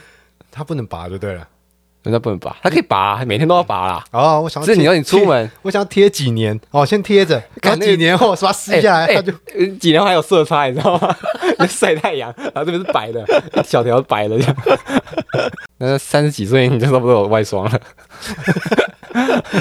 [0.52, 1.48] 它不能拔就对了。
[2.04, 4.04] 人家不能拔，他可以拔，每天都要拔啦。
[4.12, 8.52] 哦，我想是你要你出门，我想贴几年哦，先贴着， 然后看几年后是吧？
[8.54, 11.16] 撕下来，哎它就哎几年后还有色差，你知道吗？
[11.60, 13.22] 就晒太阳，然后这边是白的，
[13.54, 14.56] 一 小条白的这样。
[15.78, 17.80] 那三十几岁你就差不多有外双了，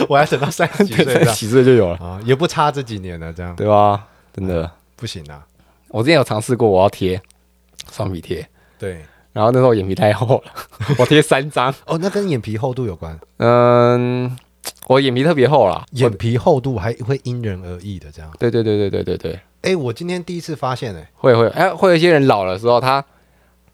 [0.09, 4.05] 我还等到三十几岁三十几岁就有了，啊，也不差这几年了，这样对吧？
[4.33, 5.42] 真的，不行啊。
[5.88, 7.20] 我之前有尝试过，我要贴
[7.90, 8.46] 双皮贴，
[8.79, 9.05] 对，
[9.38, 10.53] 然后那时候眼皮太厚了，
[10.98, 14.37] 我贴三张，哦，那跟眼皮厚度有关，嗯，
[14.88, 18.29] 我眼皮特别厚啦，眼皮厚度还会因人而异的，这样。
[18.37, 19.16] 对对对对对对。
[19.16, 23.05] 对，哎，我今天第一次发现，哎，会会，哎，会有一些人老的时候，他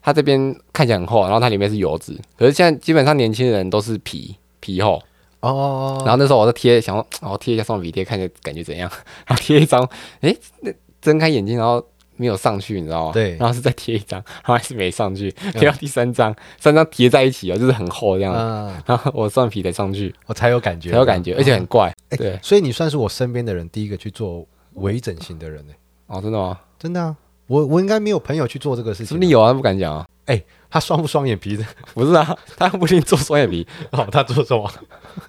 [0.03, 5.01] 他这边看起来很厚，然后它里面是油脂，可是现在基本上年轻人都是皮皮厚，
[5.39, 8.87] 哦，然后那时候我就贴，想说哦贴一下双眼皮贴，看起来感觉怎样，
[9.25, 9.81] 然后贴一张，
[10.21, 11.83] 诶，那睁开眼睛，然后
[12.17, 13.11] 没有上去，你知道吗？
[13.13, 25.73] 对然后是再贴一张， 然后还是没上去，贴到第三张，三张叠在一起哦，就是很厚这样，嗯，然后我双眼皮才上去，我才有感觉，才有感觉，而且很怪，哎对，所以你算是我身边的人第一个去做微整形的人呢，
[26.07, 26.59] 哦，真的吗？
[26.77, 27.15] 真的啊，
[27.47, 29.09] 我我应该没有朋友去做这个事情啊。
[29.09, 31.63] 说不定有啊，不敢讲啊，哎他双不双眼皮的？
[31.93, 34.69] 不是啊，他不一定做双眼皮， 哦，他做什么？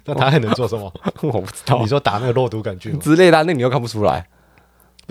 [0.05, 0.91] 那他还能做什么？
[1.21, 2.99] 我不知道你说打那个肉毒杆菌？
[2.99, 4.27] 之类的啊，那你又看不出来，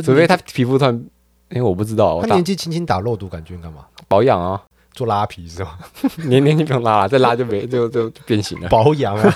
[0.04, 1.04] 除非他皮肤突然，
[1.50, 3.86] 因为我不知道，他年纪轻轻打肉毒杆菌干嘛？
[4.08, 4.60] 保养啊，
[4.92, 5.78] 做拉皮是吗？
[6.26, 8.68] 年年轻不用拉了，再拉就没就就就变形了。
[8.68, 9.32] 保养啊，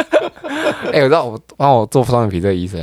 [0.92, 2.80] 哎、我知道我帮我做双眼皮这个医生，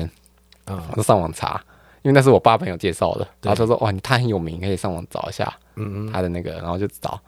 [0.68, 1.62] 嗯我就上网查，
[2.02, 7.20] 因为那是我爸朋友介绍的，然后他说哇，你他很有名，可以上网找一下嗯嗯，他的那个，然后就找，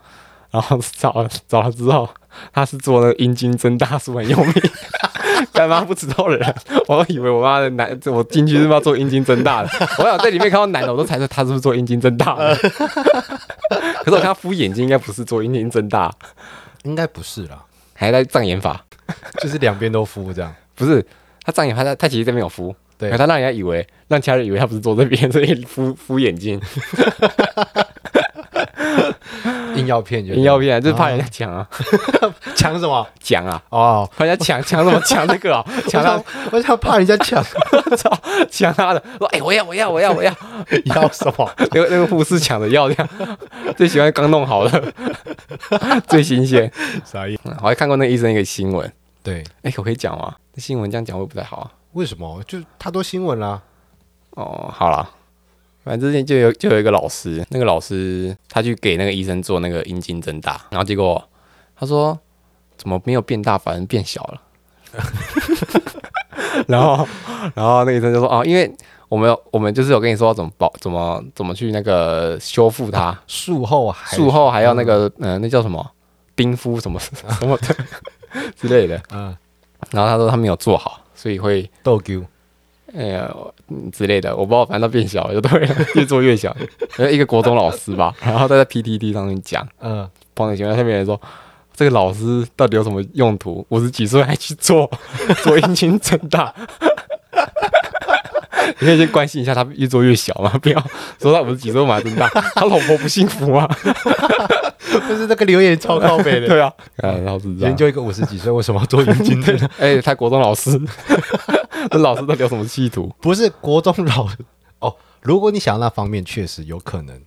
[0.51, 2.07] 然后找了找了之后，
[2.53, 4.53] 他是做那个阴茎增大术很有名。
[5.51, 6.55] 干妈不知道的人，
[6.87, 9.69] 我以为我妈的男，我进去是不是要做阴茎增大的？
[9.97, 12.55] 我想在里面看到男的，我都猜测他是不是做阴茎增大的。
[14.03, 16.11] 可是我看他敷眼睛，应该不是做阴茎增大，
[16.83, 18.83] 应该不是啦，还在障眼法。
[19.41, 20.53] 就是两边都敷这样。
[20.73, 21.05] 不是，
[21.43, 26.61] 他障眼他他其实这边有敷，对可他让人家以为让其他人以为他不是做这边，所以敷敷眼镜，硬
[29.91, 31.67] 要骗就硬要骗，就是怕人家抢啊
[32.55, 33.05] 抢什么？
[33.19, 37.43] 抢啊，哦，怕人家抢抢什么抢这个啊， 抢他我想怕人家抢，
[37.97, 38.09] 操
[38.49, 40.33] 抢他的，说哎我要我要我要我要，
[40.85, 41.51] 要什么？
[41.57, 43.09] 那个那个护士抢着要这样，
[43.75, 44.93] 最喜欢刚弄好的，
[46.07, 46.71] 最新鲜。
[47.03, 47.35] 啥意？
[47.37, 50.35] 思我还看过那个医生一个新闻，对，哎、可不可以讲吗？
[50.53, 51.71] 那新闻这样讲会不太好啊。
[51.93, 52.41] 为什么？
[52.47, 53.61] 就他多新闻啦。
[54.31, 55.09] 哦，好啦，
[55.83, 61.21] 反正之前就有就有一个老师，那个老师他去给那个医生做那个阴茎增大，然后结果
[61.75, 62.17] 他说
[62.77, 64.41] 怎么没有变大，反而变小了。
[66.67, 67.07] 然后，
[67.55, 68.71] 然后那个医生就说哦，因为
[69.09, 75.85] 我们有我们就是有跟你说怎么保怎么怎么去那个修复它，术后还术后还要那个呃那叫什么
[76.35, 77.75] 冰敷什么什么的
[78.55, 79.01] 之类的。
[79.11, 79.35] 嗯
[79.89, 82.23] 然后他说他没有做好，所以会豆丢
[82.95, 83.29] 哎呀
[83.69, 86.55] 嗯之类的，我不知道，反正它变小了就对了，越做越小。
[87.11, 91.19] 一个国中老师吧， 然后他在 PTT 上面讲，嗯，帮你请问下面人说。
[91.73, 93.65] 这个老师到底有什么用途？
[93.69, 94.87] 五十几岁还去做
[95.41, 96.53] 做阴茎增大，
[98.77, 100.83] 你可以先关心一下他越做越小嘛，不要
[101.19, 103.67] 说他五十几岁马上增大，他老婆不幸福吗？
[105.09, 106.47] 就是那个留言超高北的。
[106.47, 109.69] 对啊，啊，老师研究一个五十几岁为什么要做阴茎的？
[109.79, 110.79] 哎、他国中老师，
[111.89, 113.13] 这 老师到底有什么企图？
[113.19, 114.27] 不是国中老
[114.79, 114.95] 哦。
[115.21, 117.21] 如果你想那方面，确实有可能。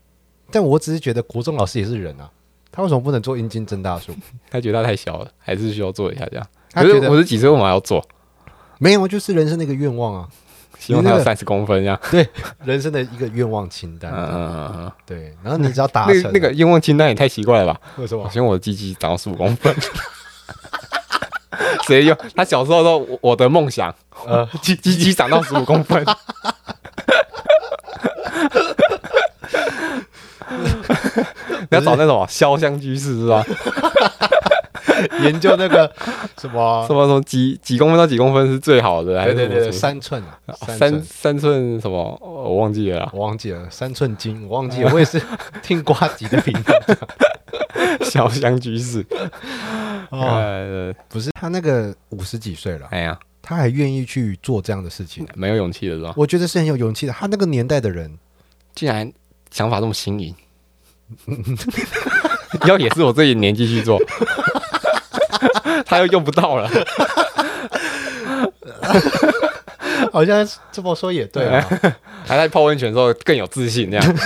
[0.50, 2.30] 但我只是觉得国中老师也是人啊，
[2.70, 4.14] 他为什么不能做阴茎增大术？
[4.50, 6.46] 他觉得他太小了，还是需要做一下这样。
[6.70, 8.04] 他觉得我是几岁为什么还要做？
[8.78, 10.28] 没有，就是人生的一个愿望啊。
[10.76, 11.98] 希望他有三十公分这样。
[12.10, 12.28] 对，
[12.64, 14.12] 人生的一个愿望清单。
[14.12, 14.92] 嗯嗯嗯嗯。
[15.06, 17.80] 对，然后你只要达那成个那个愿望清单也太奇怪了吧？
[17.96, 18.28] 为什么我？
[18.28, 19.74] 希望我的鸡鸡长到十五公分。
[21.86, 22.16] 谁用？
[22.36, 23.94] 他小时候说我我的梦想，
[24.26, 26.04] 呃，鸡鸡鸡长到十五公分。
[31.70, 33.44] 你要找那种潇湘居士是吧？
[35.22, 35.90] 研究那个
[36.40, 39.20] 什么什，么什么几几公分到几公分是最好的？
[39.20, 41.98] 还是对对对对，三寸啊，三三寸，什么？
[42.22, 43.10] 哦我忘记了。
[43.12, 45.20] 我忘记了，三寸金，我忘记了， 我也是
[45.62, 46.74] 听瓜吉的频道。
[48.04, 49.30] 潇湘居士，哦，
[50.20, 51.30] 呃，不是。
[51.40, 56.12] 他那个五十几岁了，哎呀，他还愿意去做这样的事情，没有勇气的是吧？
[56.16, 57.12] 我觉得是很有勇气的。
[57.12, 58.18] 他那个年代的人，
[58.74, 59.12] 竟然
[59.50, 60.34] 想法这么新颖，
[62.66, 64.00] 要也是我这己年纪去做，
[65.86, 66.70] 他又用不到了。
[70.12, 71.66] 好像这么说也对啊。
[72.26, 74.04] 还在泡温泉的时候更有自信，这样。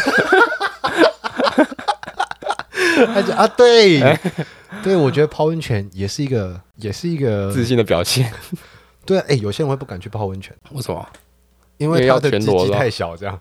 [3.14, 4.00] 他就啊，对，
[4.88, 8.32] 对，我觉得泡温泉也是一个，也是一个自信的表现。
[9.04, 9.24] 对啊。
[9.28, 11.06] 哎，有些人会不敢去泡温泉，为什么？
[11.78, 13.38] 因因为要为他的全裸是吧鸡鸡太小，这样。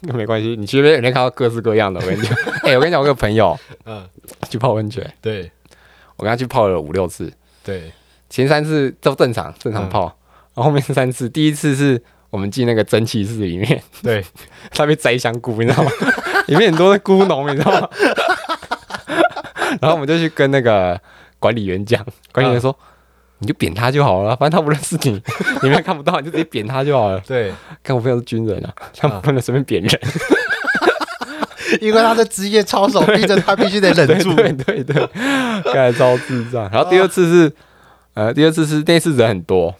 [0.00, 2.00] 没关系，你去那边人家看到各式各样的。
[2.00, 4.04] 我跟你讲， 哎、我跟你讲，我有个朋友嗯，
[4.48, 5.50] 去泡温泉，对
[6.16, 7.92] 我跟他去泡了五六次，对，
[8.28, 10.06] 前三次都正常正常泡，
[10.54, 14.24] 然后后面三次，第一次是我们进那个蒸汽室里面，对，
[14.70, 15.90] 他被摘香菇，你知道吗？
[16.48, 17.88] 里面很多的菇农，你知道吗？
[19.80, 21.00] 然后我们就去跟那个
[21.38, 22.76] 管理员讲，管理员说。
[23.40, 25.20] 你就扁他就好了，反正他不认识你，
[25.60, 27.20] 你们看不到，你就直接扁他就好了。
[27.26, 30.00] 对，看我朋友是军人啊，他们不能随便扁人。
[31.82, 34.32] 因为他的职业操守逼着他必须得忍住。
[34.34, 35.08] 对 对对，
[35.64, 36.70] 刚才超智障。
[36.70, 37.52] 然后第二次是，
[38.14, 39.74] 呃，第二次是那次人很多，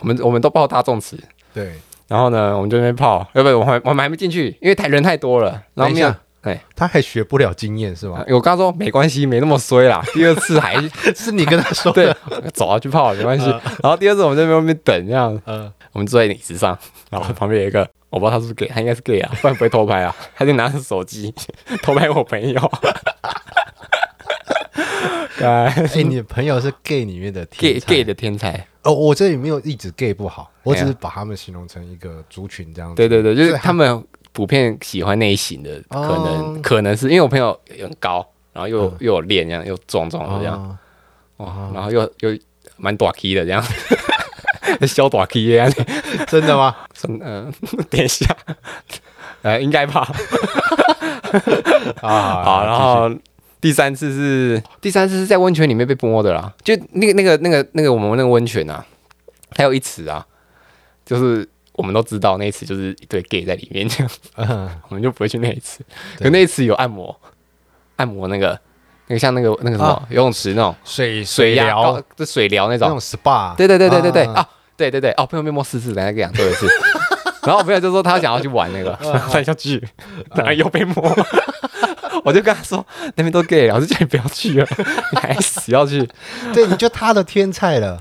[0.00, 1.16] 我们我们都报大众池，
[1.54, 1.72] 对，
[2.08, 6.14] 然后呢，我们就那边泡，要不然我还我们还没进去，因为太人太多了，然后没有。
[6.44, 8.24] 哎，他还学不了经验是吗？
[8.28, 10.02] 我刚刚说没关系，没那么衰啦。
[10.12, 10.76] 第二次还
[11.16, 12.16] 是你跟他说对的。，
[12.52, 13.46] 走啊去泡没关系。
[13.82, 16.78] 然后第二次我们在外面等，这样嗯，我们坐在椅子上，
[17.10, 20.14] 然后旁边有一个，我不知道他是不是 gay，他应该是 gay 啊，不然不会偷拍啊。
[20.36, 21.34] 他就拿着手机
[21.82, 22.72] 偷拍我朋友。
[25.40, 32.96] 哎哎，你的朋友是 gay 里面的 gay gay 的天才，哦，我这里没有一直 gay 不好，我只是把他们形容成一个族群这样子。
[32.96, 34.02] 对对对，就是他们
[34.34, 40.78] 普遍喜欢那一型的，可能可能是因为我朋友很高，然后又又有练这样，又壮壮的这样，
[41.36, 42.36] 哦哇，然后又又
[42.76, 43.64] 蛮短 key 的这样，
[44.86, 45.72] 小短 key 这样，
[46.26, 46.76] 真的吗？
[47.08, 47.52] 嗯，
[47.88, 48.26] 等一下，
[49.42, 50.06] 呃，应该吧。
[52.00, 53.10] 啊，好，然后
[53.60, 58.84] 第三次是第三次是在温泉里面被摸的啦，就那个那个那个那个我们那个温泉啊，
[59.56, 60.26] 还有一池啊，
[61.06, 64.70] 就是我们都知道那一次就是一堆 gay 在里面这样， 嗯。
[64.88, 65.84] 我们就不会去那一次。
[66.18, 67.14] 可那一次有按摩，
[67.96, 68.58] 按摩那个
[69.08, 70.06] 那个像那个那个什么、啊。
[70.10, 71.94] 游泳池那种水水疗。
[71.94, 72.88] 高，就水疗那种。
[72.88, 76.66] 那种 SPA，对对对对对对啊啊对对对，哦，朋友面膜试试，等下给讲做一次。
[77.42, 78.98] 然后我朋友就说他想要去玩那个，
[79.30, 79.82] 他要去，
[80.34, 81.16] 然后又被摸。
[82.24, 82.84] 我就跟他说
[83.16, 84.66] 那边都 gay，老师叫你不要去了，
[85.12, 86.08] 你还死要去，
[86.54, 88.00] 对，你就他的天菜了，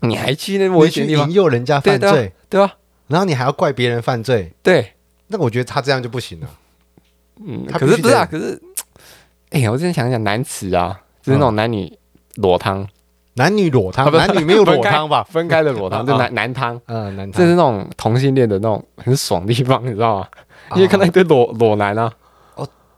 [0.00, 1.26] 你还去那危险地方。
[1.26, 2.74] 引，诱人家对对啊犯罪，对吧？
[3.12, 4.94] 然后你还要怪别人犯罪，对，
[5.26, 6.48] 那我觉得他这样就不行了。
[7.46, 8.26] 嗯，他可是不是啊？
[8.28, 8.58] 可是，
[9.50, 11.92] 哎呀，我之前想想男词啊，就是那种男女
[12.36, 12.88] 裸汤，
[13.34, 15.22] 男女裸汤，男女没有裸汤吧？
[15.30, 20.28] 分开的裸汤，就啊男男汤，嗯，男汤这是那种同性恋的那种很爽的地方，你知道吗？
[20.70, 22.10] 啊因为看到一堆裸裸男啊，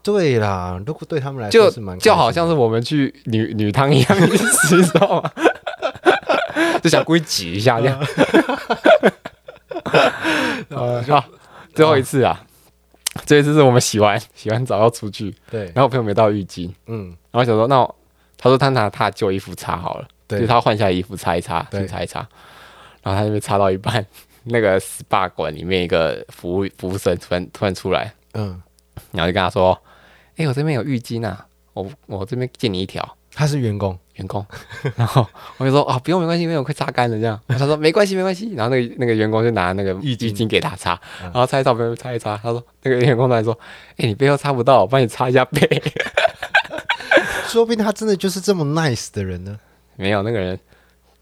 [0.03, 5.31] 对啦，如果对他们来就说是蛮就好像是我们去女女汤一样你知道吗？
[6.83, 7.98] 就想故意挤一下这样。
[10.70, 11.24] 呃，好，
[11.74, 12.44] 最后一次啊，
[13.26, 17.96] 这一次是我们洗完 洗完澡要出去，对，然后我朋友没带浴巾，嗯，然后想说，那我
[18.37, 20.38] 他说他拿他旧衣服擦好了，对。
[20.38, 21.83] 就是他换下衣服擦一擦，对。
[21.83, 22.18] 去擦一擦，
[23.02, 24.04] 然后他那边擦到一半，
[24.44, 28.61] 那个 SPA 馆里面一个服务服务生突然突然出来，嗯，
[29.12, 29.80] 然后就跟他说，
[30.37, 33.16] 哎、我这边有浴巾啊，我我这边借你一条。
[33.35, 34.44] 他是员工，员工，
[34.94, 37.38] 然后我就说啊，不用，没关系，因为我，快擦干了这样。
[37.49, 38.55] 他说没关系，没关系。
[38.55, 42.37] 然后那个那个员工就拿那个浴浴巾巾给他擦，嗯然后擦一擦，背后擦一擦。
[42.37, 43.59] 他说那个员工突然说，
[43.97, 45.83] 哎、你背后擦不到，我帮你擦一下背。
[47.49, 49.59] 说不定他真的就是这么 nice 的人呢。
[49.97, 50.59] 没有，那个人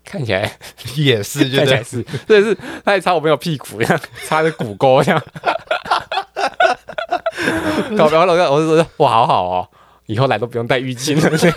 [0.04, 0.50] 看起来
[0.96, 5.22] 也是， 就看起来是是，对是，他还擦我朋友屁股这样，擦着骨沟这样。
[7.96, 9.68] 搞不好老哥我就说哇，好好哦，
[10.06, 11.50] 以后来都不用带浴巾了，对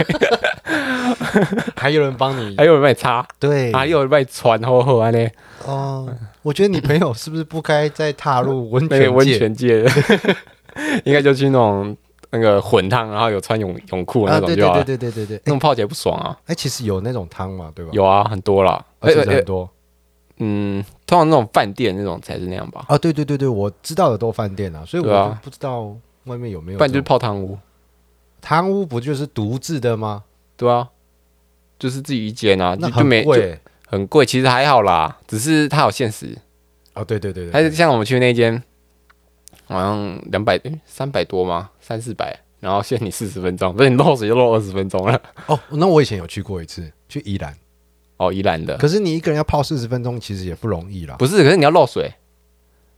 [1.76, 5.28] 还有人帮你 还，有人帮你擦，对，还有人帮你穿厚厚啊呢。
[5.65, 6.08] 哦，
[6.41, 9.84] 我觉得你朋友是不是不该再踏入温 那个温泉界？
[9.84, 10.36] 泉界的，
[11.06, 11.96] 应该就去那种
[12.30, 14.84] 那个混汤，然后有穿泳泳裤那种就好了。
[14.84, 16.38] 对对对对，那种泡起来不爽啊。
[16.46, 17.91] 哎，其实有那种汤嘛，对吧？
[17.94, 18.84] 有啊，很多啦。
[19.00, 19.70] 而且很多
[20.38, 27.02] 嗯，通常那种饭店那种才是那样吧，啊，对对对对，我知道的都饭店啊，所以我就不知道外面有没有不然就是。
[27.02, 27.58] 泡汤屋。
[28.41, 30.24] 汤屋不就是独自的吗？
[30.58, 30.88] 对啊，
[31.78, 36.38] 就是自己一间啊，就就没就贵很贵，其实还好啦，只是它有限时。
[36.94, 38.62] 哦，对对对对，还是像我们去那间，
[39.68, 41.70] 好像两百三百多吗？
[41.82, 45.22] 三四百，然后限你四十分钟，不是你漏水就漏二十分钟了。
[45.48, 47.54] 哦，那我以前有去过一次，去宜兰，
[48.18, 51.16] 哦，宜兰的可是你一个人要泡四十分钟，其实也不容易啦。
[51.20, 52.14] 不是，可是你要漏水，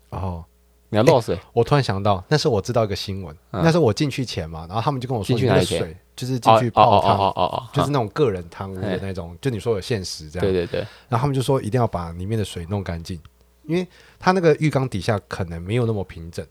[0.09, 0.45] 哦，
[0.89, 1.37] 你要漏水。
[1.53, 10.45] 我突然想到，那时候我知道一个新闻，嗯那时候我进去前嘛，然后他们就跟我说，进去哪里前你的水就是进去哦哦泡汤，哦哦哦，就是那种个人汤屋的哎那种，就你说有限时这样。
[10.45, 13.17] 对对对，然后他们就说一定要把里面的水弄干净，
[13.65, 13.87] 因为
[14.19, 16.45] 它那个浴缸底下可能没有那么平整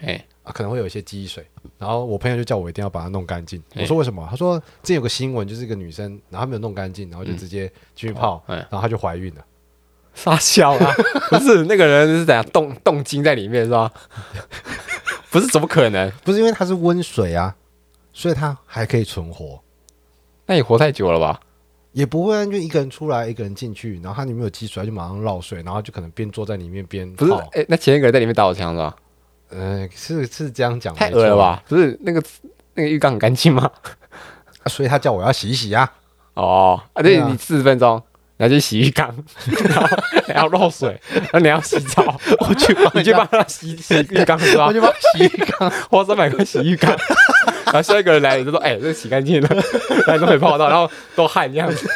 [0.00, 1.46] 哎，啊，可能会有一些积水。
[1.78, 3.62] 然后我朋友就叫我一定要把它弄干净。
[3.74, 4.26] 哎我说为什么？
[4.28, 9.44] 他说之前有个新闻，就是一个女生，然后她没有弄干净，然后就直接进去泡，嗯然后她就怀孕了。
[10.14, 10.94] 傻笑啊！
[11.30, 13.90] 不是那个人是怎样动动精在里面是吧？
[15.30, 16.08] 不是，怎么可能？
[16.22, 17.54] 不是因为它是温水啊，
[18.14, 19.60] 所以他还可以存活。
[20.46, 21.38] 那你活太久了吧？
[21.92, 27.38] 也不会啊，就一个人出来，一个人进去，然后他里面有积水，它就马上落水，然后就可能边坐在里面边不是，泡。
[27.52, 28.96] 哎、那前一个人在里面打我枪是吧？
[29.50, 31.62] 呃，是是这样讲，太恶了吧？
[31.68, 32.22] 不是那个
[32.72, 33.70] 那个浴缸很干净吗？
[34.62, 35.92] 啊所以他叫我要洗一洗啊。
[36.34, 38.02] 哦，啊，对你四十分钟，
[38.36, 39.14] 然后去洗浴缸，
[40.26, 44.72] 然后漏水，然后你要洗澡，我去帮你去帮他洗洗浴缸是吧我？
[44.72, 45.70] 去帮他洗浴缸。
[45.88, 46.92] 花三百块洗浴缸，
[47.66, 49.48] 然后下一个人来了就说：“哎、这个洗干净了，
[50.06, 51.88] 然后都没泡到，然后都汗这样子，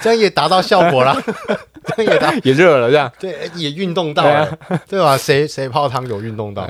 [0.00, 1.16] 这样也达到效果了，
[1.96, 3.10] 这样也达 也热了这样。
[3.18, 5.16] 对，也运动到了，对吧？
[5.16, 6.68] 谁谁泡汤有运动到？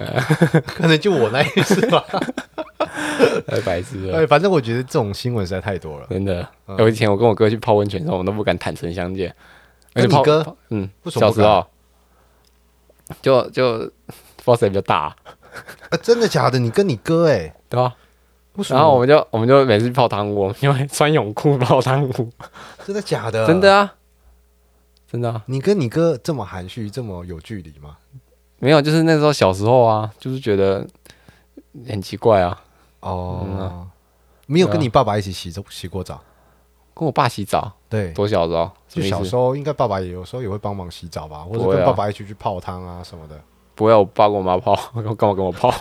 [0.67, 2.05] 可能就我那一次吧。
[3.47, 6.07] 太白痴了，哎，反正我觉得这种新闻实在太多了。
[6.11, 6.47] 真的。
[6.67, 9.35] 嗯我以前我跟我哥去泡温泉的时候，我们都不敢坦诚相见。
[9.95, 11.65] 而且泡你哥嗯，不小时候
[13.21, 15.17] 就就不知道谁比较大，啊，
[16.03, 16.59] 真的假的？
[16.59, 17.95] 你跟你哥哎，对吧？
[18.69, 22.31] 然后我们就我们就每次去泡汤屋，我们就会穿泳裤泡汤屋，
[22.85, 23.47] 真的假的？
[23.47, 23.95] 真的啊，
[25.11, 27.97] 真的啊，你跟你哥这么含蓄，这么有距离吗？
[28.59, 30.87] 没有，就是那时候小时候啊，就是觉得
[31.89, 32.63] 很奇怪啊，
[33.01, 33.87] 嗯哦，
[34.47, 36.21] 没有跟你爸爸一起洗澡洗过澡？
[36.95, 43.41] 跟我爸洗澡，对，多小时候，就小时候应该爸爸也有时候也会帮忙洗澡吧，或者跟爸爸一起去泡汤啊什么的。
[43.75, 45.73] 不会啊，我爸跟我妈泡，干嘛跟我泡？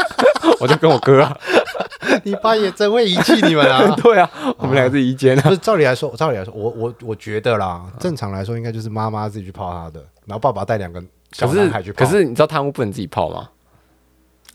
[0.60, 1.36] 我就跟我哥啊，
[2.22, 3.82] 你爸也真会遗弃你们啊！
[4.02, 5.42] 对啊，我们两个是一间啊。
[5.42, 12.04] 不是照理来说，照理来说，我我我觉得啦，正常来说应该就是妈妈自己去泡她的，然后爸爸带两个小男孩去泡。
[12.04, 13.48] 可是你知道贪污不能自己泡吗？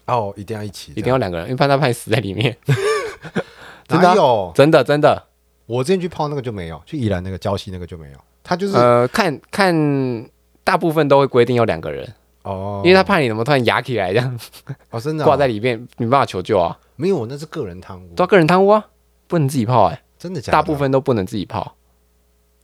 [0.05, 2.55] 哦，一定要一起，一定要两个人，因为怕他怕你死在里面。
[3.87, 4.51] 真的？
[4.53, 5.23] 真的真的，
[5.65, 8.17] 我之前去泡那个就没有，去宜兰那个礁溪那个就没有。
[8.43, 10.29] 他就是、呃，看看
[10.63, 12.07] 大部分都会规定要两个人，
[12.45, 14.39] 哦，因为他怕你怎么突然压起来这样。
[14.91, 18.85] 哦真的哦挂在里面，没办法求救啊，没有，我那是个人贪污，都个人贪污啊，
[19.27, 20.53] 不能自己泡哎、真的假的？
[20.53, 21.75] 大部分都不能自己泡。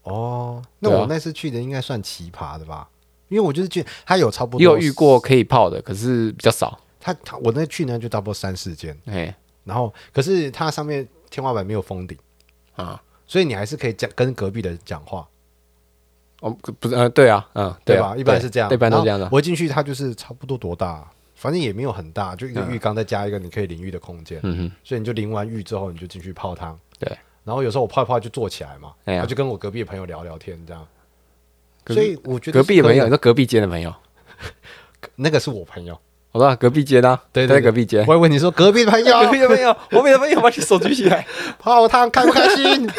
[0.03, 1.01] 哦，那对啊。
[1.01, 2.87] 我那次去的应该算奇葩的吧？
[3.29, 6.79] 因为我就是去，他有差不多也有遇过可以泡的，可是比较少。
[6.99, 12.17] 他他我那去呢就差不多三四间，哎然后可是它上面天花板没有封顶，
[12.75, 15.27] 啊，所以你还是可以讲跟隔壁的讲话，
[16.41, 18.15] 哦不是呃对啊，嗯啊对吧？
[18.17, 19.29] 一般是这样，一般都这样的。
[19.31, 27.17] 我一进去，它就是差不多多大，反正也没有很大，就一个浴缸再加一个你可以淋浴的空间，嗯哼，所以你就淋完浴之后你就进去泡汤，对。
[27.43, 30.85] 然后有时候我泡一泡就坐起来嘛，然后就跟我隔壁的朋友聊聊天这样。
[31.87, 33.93] 所以我觉得隔壁的朋友，你说隔壁间的朋友，
[35.15, 35.99] 那个是我朋友，
[36.31, 37.99] 我说隔壁街呢，对对对在隔壁街。
[38.07, 39.19] 我还问你说隔壁的 朋友。
[39.19, 41.25] 隔壁的朋友，我们的朋友把你手举起来。
[41.59, 42.89] 泡汤开不开心？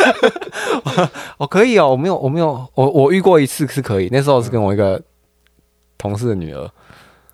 [1.39, 5.01] 哦，可以哦，我没有，我没有，我我遇过一次是可以，那时候是跟我一个
[5.97, 6.71] 同事的女儿，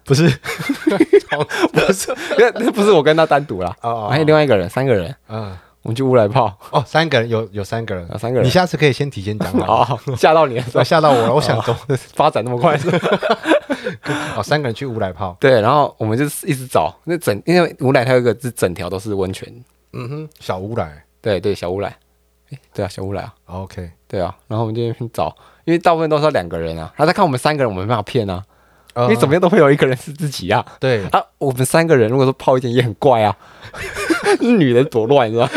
[0.05, 0.29] 不是，
[1.73, 4.09] 不是，那那不是我跟他单独啦，哦哦。
[4.09, 5.57] 还有另外一个人，三个人，嗯，
[5.89, 8.07] 我们去乌来泡，哦，三个人有有三个人。
[8.09, 8.47] 啊，三个人。
[8.47, 9.82] 你下次可以先提前讲好。
[9.82, 11.74] 好 吓到你了， 吓到我了，我想说，
[12.14, 12.76] 发展那么快。
[12.76, 13.09] 是吧？
[14.36, 16.95] 哦，三个人去乌来泡，对，然后我们就是一直找。
[17.05, 19.51] 那整，因为乌来它有一个是整条都是温泉，
[19.95, 21.03] 嗯哼，小乌来。
[21.22, 21.89] 对对，小乌来，
[22.51, 25.34] 哎对啊，小乌来啊，，OK，对啊，然后我们就在那边找，
[25.64, 28.45] 因为大部分都是要两个人啊，他看我们三个人，我们没办法骗啊，
[29.05, 30.65] 因为怎么样都会有一个人是自己啊。
[30.81, 33.37] 对，啊，我们三个人如果说泡一间也很怪啊，
[34.41, 35.51] 女人多乱，你知道吗？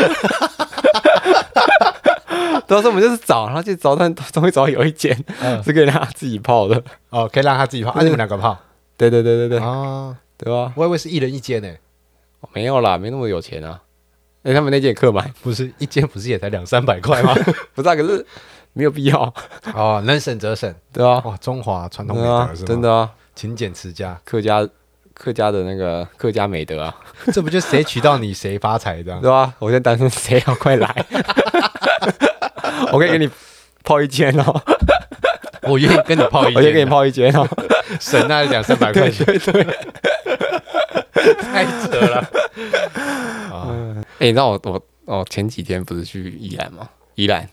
[2.66, 6.82] 到时候我们就是找，然后就找，但终于找到有一间嗯是可以让他自己泡的。
[7.10, 8.56] 哦，可以让他自己泡，啊，你们两个泡
[8.96, 10.72] 对对对对对，啊，对吧？
[10.76, 11.68] 我以为是一人一间呢，
[12.54, 13.80] 没有啦，没那么有钱啊。
[14.44, 17.34] 哎，他们那间也客满，不是一间，不是也才两三百块吗？
[17.74, 18.24] 不是啊，可是
[18.72, 19.32] 没有必要，
[19.74, 21.20] 哦，能省则省，对啊？
[21.24, 22.66] 哇，中华传统美德是，吗？
[22.66, 24.68] 真，的啊，勤俭持家，客家
[25.14, 26.94] 客家的那个客家美德啊，
[27.32, 29.20] 这不就谁娶到你谁发财这样？
[29.22, 29.54] 对吧？
[29.58, 31.06] 我现在单身，谁要快来？
[32.92, 33.28] 我可以给你
[33.84, 34.60] 泡一间哦，
[35.62, 37.46] 我愿意跟你泡一我愿意给你，泡一间哦。
[38.00, 39.64] 省那两三百块钱，对对。
[41.40, 42.18] 太扯了。
[43.50, 43.68] 啊，
[44.18, 46.88] 哎、你知道我我哦前几天不是去宜兰吗？
[47.14, 47.48] 宜兰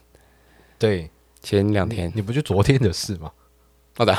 [0.78, 1.10] 对，
[1.42, 3.30] 前两天，你不就昨天的事吗？
[4.00, 4.16] 好的，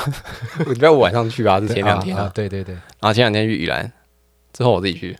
[0.67, 2.31] 礼拜五晚上去啊，是前两天啊，啊啊。
[2.35, 3.91] 对对对，然后前两天去宜兰，
[4.53, 5.17] 之后我自己去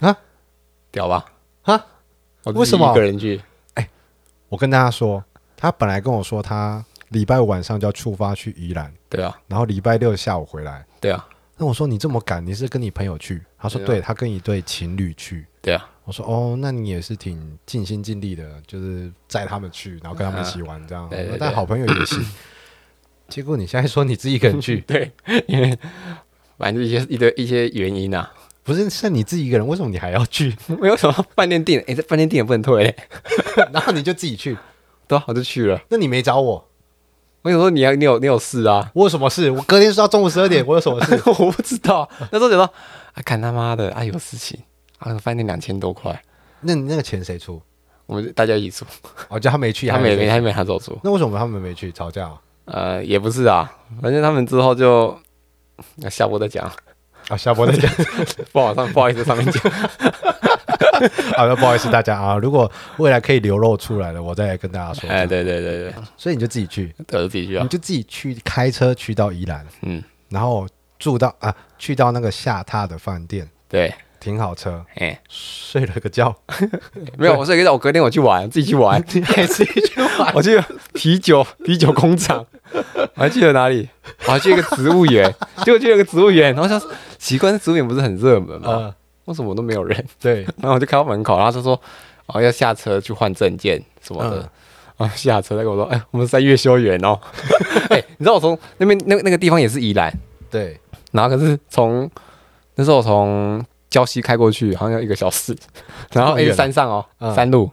[0.00, 0.16] 啊，
[0.90, 1.24] 屌吧？
[1.62, 1.86] 啊，
[2.46, 3.40] 为什么一个人去？
[4.48, 5.22] 我跟大家说，
[5.56, 10.84] 他本来跟我说他礼拜五晚上就要出发去宜兰，对啊，然后礼拜六下午回来。
[11.00, 11.24] 对啊，
[11.56, 13.40] 那我说你这么赶，你是跟你朋友去？
[13.56, 15.46] 他说对啊，他跟一对情侣去。
[15.62, 21.08] 对啊，我说哦，那你也是挺尽心尽力的，就是载他们去，然后跟他们一起玩这样。
[21.08, 22.26] 对对对但好朋友也行。
[23.28, 25.10] 结果你现在说你自己一个人去， 对，
[25.46, 25.76] 因为
[26.58, 30.54] 反正一些一堆一些原因啊，不是是你自己一个人，为什么你还要去？
[30.80, 32.96] 没有什么饭店订，哎、这饭店订也不能退、欸，
[33.72, 34.56] 然后你就自己去，
[35.08, 35.80] 对啊，我就去了。
[35.88, 36.68] 那你没找我，
[37.42, 38.90] 我想说你要你有你有事啊？
[38.94, 39.50] 我有什么事？
[39.50, 41.20] 我隔天说到中午十二点，我有什么事？
[41.26, 44.58] 我不知道，那时候想到啊，看他妈的啊有事情
[44.98, 46.22] 啊，饭店两千多块，
[46.60, 47.60] 那你那个钱谁出？
[48.06, 48.84] 我们大家一起出，
[49.28, 50.28] 哦，叫他没去，他没没。
[50.28, 50.96] 他没他走出。
[51.02, 52.40] 那为什么他们没去吵架啊？
[52.66, 55.18] 呃，也不是啊，反正他们之后就
[55.96, 56.70] 那下播再讲，
[57.28, 57.90] 啊，下播再讲。
[58.52, 59.72] 不好上不好意思上面讲。
[61.36, 65.08] 好 的，不好意思大家啊，如果未来可以流露出来了，我再来跟大家说。
[65.10, 67.68] 哎，对对对对，所以你就自己去，对，我自己去啊你。
[67.68, 70.66] 就自己去开车去到宜兰，嗯，然后
[70.98, 73.92] 住到啊，去到那个下榻的饭店，对，
[74.26, 76.34] 停好车，哎，睡了个觉，
[77.16, 80.30] 没有，我睡个觉我隔天我去玩，自己去玩， 你还自己去玩。
[80.34, 80.60] 我去
[80.94, 82.44] 啤酒啤酒工厂，
[83.14, 83.88] 我还记得哪里，
[84.26, 85.32] 我还去一个植物园，
[85.64, 88.68] 结果去了个植物园，然后想说奇怪，那植物园不是很热门吗？
[88.68, 88.94] 呃，
[89.26, 90.04] 为什么都没有人？
[90.20, 91.80] 对，然后我就开到门口，然后他说
[92.26, 94.38] 哦要下车去换证件什么的。
[94.40, 94.48] 嗯。
[94.96, 97.20] 啊，下车他跟我说：“哎，我们在月休园哦。
[97.90, 100.10] 哎，你知道我从那边那那个地方也是宜兰，
[100.50, 100.80] 对，
[101.12, 102.10] 然后可是从
[102.76, 105.56] 那时候我从礁溪开过去，好像要一个小时，
[106.12, 106.56] 然后哎这么远啊？
[106.56, 107.34] 山上哦，嗯。
[107.34, 107.70] 山路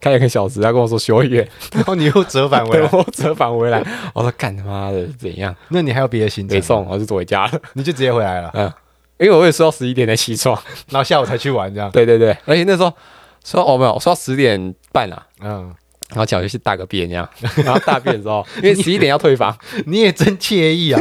[0.00, 3.82] 开了一个小时，他跟我说休园，然 后你又折返回来， 我折返回来，
[4.14, 5.54] 我说干他妈的怎样？
[5.70, 6.54] 那你还有别的行程？
[6.56, 6.60] 吗？
[6.60, 7.60] 没送，我就走回家了。
[7.74, 8.72] 你就直接回来了，嗯，
[9.18, 10.56] 因为我也睡到十一点才起床。
[10.90, 11.90] 然后下午才去玩这样。
[11.90, 12.92] 对对对，而且那时候
[13.44, 15.74] 说哦没有，我说到十点半啊，嗯，
[16.12, 17.28] 然后讲就是大个便这样，
[17.64, 19.56] 然后大便的时候，因为十一点要退房，
[19.86, 21.00] 你也真惬意啊。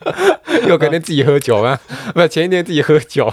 [0.66, 1.78] 又隔天自己喝酒啊，
[2.14, 3.32] 不是前一天自己喝酒，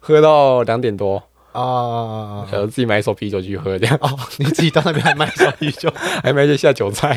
[0.00, 2.44] 喝到两点多，啊！
[2.50, 5.92] 然后自己买一手啤酒去喝，这样哦，你自己到那边还买一手啤酒，
[6.22, 7.16] 还买一些下酒菜。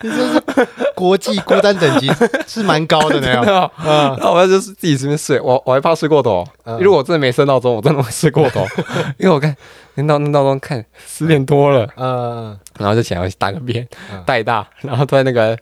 [0.00, 0.37] 你这是
[0.94, 2.10] 国际孤单等级
[2.46, 3.70] 是蛮高的呢。
[3.84, 6.44] 嗯，然后我就是自己随便睡，我我还怕睡过头。
[6.64, 6.78] 嗯。
[6.78, 8.64] 如果我真的没设闹钟，我真的会睡过头，
[9.18, 9.54] 因为我看
[9.94, 15.56] 那闹闹钟看十点多了，嗯，然后就起来大个便嗯，大一大，然后突然那个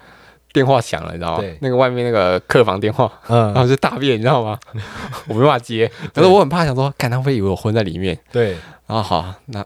[0.53, 1.40] 电话响了，你知道吗？
[1.40, 1.57] 对？
[1.61, 3.53] 那个外面那个客房电话，嗯。
[3.53, 4.59] 然后就大便，你知道吗？
[5.28, 8.18] 我没办法接，可是我很怕，想说，看他会以为我昏在里面？
[8.32, 8.51] 对，
[8.86, 9.64] 然后好，那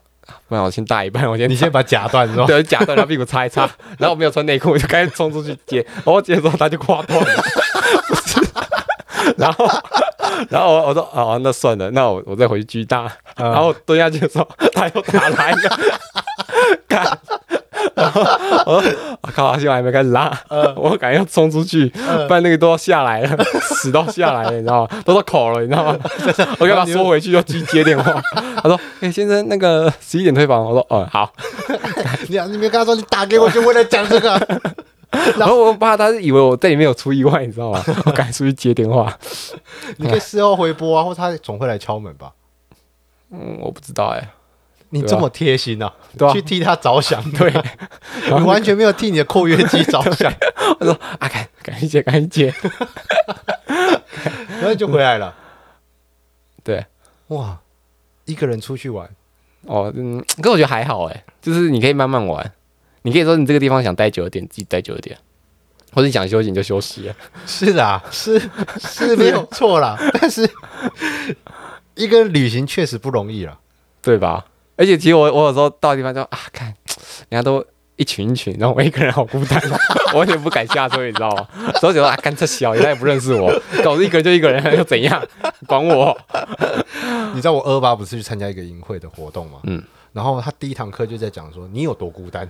[0.50, 2.44] 不然我先大一半，我先你先把夹断是吧？
[2.44, 3.62] 对，夹断，然后屁股擦一擦，
[3.98, 7.42] 然后我没有穿内裤，我就赶紧冲出去接，然后接的时候他就挂断了，
[9.38, 9.68] 然后
[10.48, 13.04] 然后我我说哦那算了，那我我再回去狙大，
[13.36, 13.48] 嗯。
[13.52, 15.78] 然后蹲下去的时候他又打来了，
[16.88, 17.06] 干，
[17.94, 18.20] 然后
[18.66, 20.36] 我说我靠，现在还没开始拉，
[20.76, 21.88] 我赶紧要冲出去，
[22.28, 23.44] 不然那个都要下来了，
[23.80, 25.02] 屎都下来了，你知道吗？
[25.04, 25.98] 都到口了，你知道吗？
[26.58, 28.22] 我给他缩回去就去接电话，
[28.62, 31.32] 他说：“哎、先生，那个十一点退房。”我说：“嗯，好。”
[32.28, 34.38] 你你没跟他说你打给我就为了讲这个？
[35.36, 37.82] 然后我怕他是以为我在里面有出意外，你知道吗？
[38.06, 39.12] 我赶紧出去接电话。
[39.96, 42.30] 你可以事后回拨啊，或他总会来敲门吧？
[43.32, 44.28] 嗯，我不知道哎、
[44.90, 46.32] 你这么贴心啊，对啊。
[46.32, 47.50] 去替他着想，对，
[48.26, 50.30] 你完全没有替你的括约肌着想，
[50.78, 52.52] 我说啊，赶赶紧接，赶紧接。
[54.60, 55.34] 然后就回来了。
[56.62, 56.84] 对，
[57.28, 57.58] 哇，
[58.24, 59.08] 一个人出去玩，
[59.62, 62.52] 哦，嗯，可我觉得还好哎、就是你可以慢慢玩，
[63.02, 65.16] 你可以说你这个地方想待久一点，自己待久一点，
[65.92, 67.14] 或者你想休息你就休息了。
[67.46, 68.38] 是的啊，是
[68.80, 70.48] 是没有错啦，但是
[71.94, 73.56] 一个人旅行确实不容易啦。
[74.02, 74.44] 对吧？
[74.80, 76.66] 而且其实我我有时候到地方就啊，看
[77.28, 77.62] 人家都
[77.96, 79.78] 一群一群，然后我一个人好孤单，啊
[80.14, 81.46] 我完全不敢下车，你知道吗？
[81.78, 83.52] 所以觉得啊，干这小人家也不认识我，
[83.84, 85.22] 搞得一个人就一个人又怎样？
[85.66, 86.16] 管我？
[87.34, 89.60] 你知道我二八不是去参加一个营会的活动吗？
[89.64, 89.82] 嗯，
[90.14, 92.48] 然后他第一堂课就在讲说你有多孤单，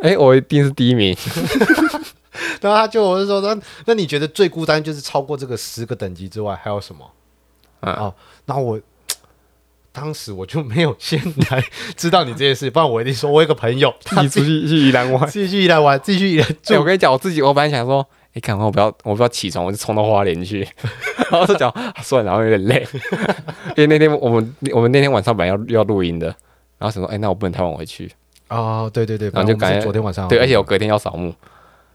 [0.00, 1.14] 哎、我一定是第一名。
[2.62, 7.04] 然后他就我就说那那你觉得最孤单就是超过这个十个等级之外还有什么？
[7.80, 8.14] 嗯哦，
[8.46, 8.80] 然后我
[9.98, 11.20] 当时我就没有先
[11.50, 11.60] 来
[11.96, 15.28] 知道你这件事，不然我一定说我有个朋友他自己出去去宜兰玩。
[15.28, 20.60] 自己去宜兰玩，自己去宜兰哎、住我跟你讲，我自己我本来想说，哎、看我不要我不要起床，我就冲到花莲去，
[21.32, 22.86] 然后就讲、啊算了，然后有点累，
[23.76, 26.28] 因为那天我们我们那天晚上本来要要录音的，
[26.78, 28.08] 然后想说，哎、那我不能太晚回去，
[28.48, 31.34] 哦，对对对，然后就反正我们是赶昨天晚上对，而且我隔天要扫墓，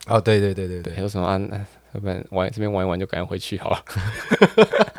[0.08, 1.38] 哦，对对对对对，对，有什么啊？
[1.38, 1.58] 那
[1.94, 3.80] 要不然玩这边玩一玩就赶快回去好了，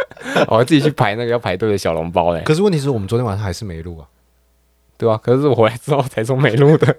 [0.48, 4.06] 我 还自己去排那个要排队的小笼包嘞，可是问题是我们昨天晚上还是没录啊。
[4.96, 6.96] 对吧、可是我回来之后才说没录的，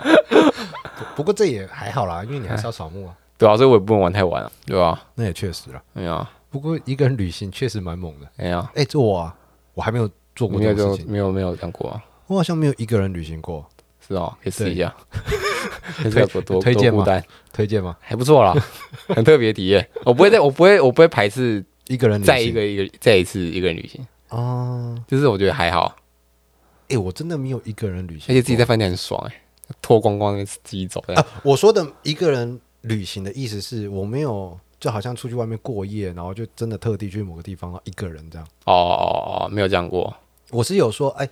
[1.14, 3.14] 不过这也还好啦，因为你还是要扫墓啊。
[3.36, 5.82] 对啊，所以我也不能玩太晚了，对吧、那也确实啦。
[5.92, 8.26] 哎呀，不过一个人旅行确实蛮猛的。
[8.38, 9.36] 哎呀，哎，这我啊，
[9.74, 12.02] 我还没有做过没有就这种事情，没有没有讲过啊。
[12.28, 13.64] 我好像没有一个人旅行过。
[14.08, 14.92] 是哦，可以试一下，
[15.96, 17.04] 看这有多多推荐吗
[17.52, 17.94] 推荐吗？
[18.00, 18.54] 还不错啦，
[19.08, 19.86] 很特别体验。
[20.04, 25.96] 我不会再，我不会，我不会排斥一个人旅行再一个一个再一次一个人旅行，哦，就是我觉得还好，
[26.88, 29.42] 哎，我真的没有一个人旅行，而且自己在饭店很爽哎、
[29.80, 31.02] 脱光光自己走。
[31.14, 38.46] 啊，我说的一个人旅行的意思是我没有，就好像出去外面过夜，然后就真的特地去某个地方，然后一个人这样。
[38.64, 40.14] 哦哦哦，没有这样过。
[40.50, 41.28] 我是有说，哎，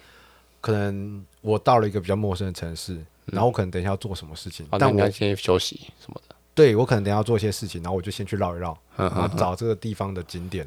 [0.61, 6.34] 可能我到了一个比较陌生的城市，然后我可能等一下要做什么事情，哦，那但我们要先休息什么的。
[6.55, 10.66] 对我可能等下要做一些事情，然后我就先去绕一绕，嗯然后找这个地方的景点，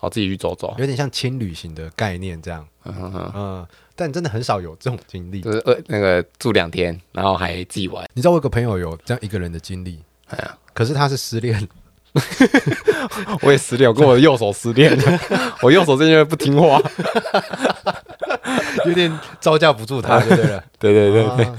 [0.00, 0.74] 好，自己去走走。
[0.78, 2.66] 有点像轻旅行的概念这样。
[2.84, 5.40] 嗯哼哼，嗯，但真的很少有这种经历。
[5.40, 8.04] 就是呃那个住两天，然后还自己玩。
[8.14, 11.68] 你知道我有个朋友有这样一个人的经历，哎呀，可是他是失恋，
[13.42, 15.20] 我也失恋，我跟我的右手失恋了。
[15.62, 16.80] 我右手最近不听话。
[18.86, 20.64] 有点招架不住他，对不对了？
[20.80, 21.44] 对对对对。
[21.46, 21.56] 啊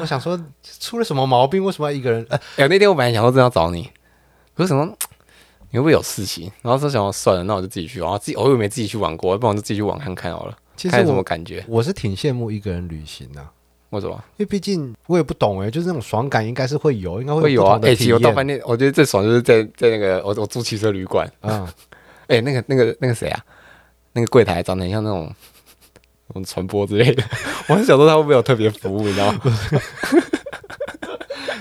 [0.00, 0.38] 我想说
[0.80, 1.64] 出了什么毛病？
[1.64, 2.26] 为什么要一个人？
[2.28, 3.90] 呃，哎、那天我本来想说真的要找你，
[4.54, 4.86] 可是什么
[5.70, 6.50] 你会不会有事情？
[6.62, 8.06] 然后说想要算了，那我就自己去玩。
[8.08, 11.64] 然后自己我又没自己去玩过，不然我就自己去玩看看好了，其实看有什么我感觉。
[11.68, 13.50] 我是挺羡慕一个人旅行啊，
[13.90, 17.78] 为什么因为毕竟我也不懂哎、就是那种爽感应该是会有，应该会会有啊？
[17.82, 21.72] 其实我到饭店，我觉得最爽就是在在那个我我住汽车旅馆，啊。
[22.28, 23.44] 哎、那个那个那个谁啊，
[24.12, 25.30] 那个柜台长得很像那种。
[26.28, 27.22] 那种传播之类的，
[27.68, 29.40] 我很想说他会不会有特别服务，你知道吗？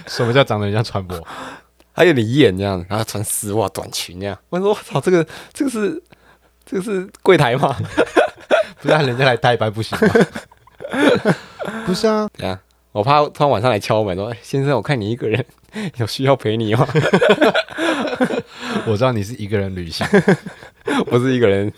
[0.07, 1.20] 什么叫长得很像传播？
[1.93, 4.38] 还有点艳这样，然后穿丝袜短裙这样。
[4.49, 6.01] 我说我操，这个这个是
[6.66, 7.76] 这个是柜台吗？
[8.82, 10.07] 不是让人家来代班不行吗？
[11.86, 12.57] 不是啊，怎样？
[12.91, 15.45] 我怕突然晚上来敲门说：“哎、先生，我看你一个人，
[15.97, 16.87] 有需要陪你吗？
[18.85, 20.05] 我知道你是一个人旅行，
[21.07, 21.71] 不是一个人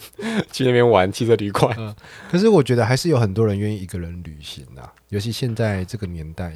[0.51, 1.95] 去那边玩汽车旅馆。
[2.31, 6.51] 可是我觉得还是有很多人愿意一个人旅行啊，尤其现在这个年代，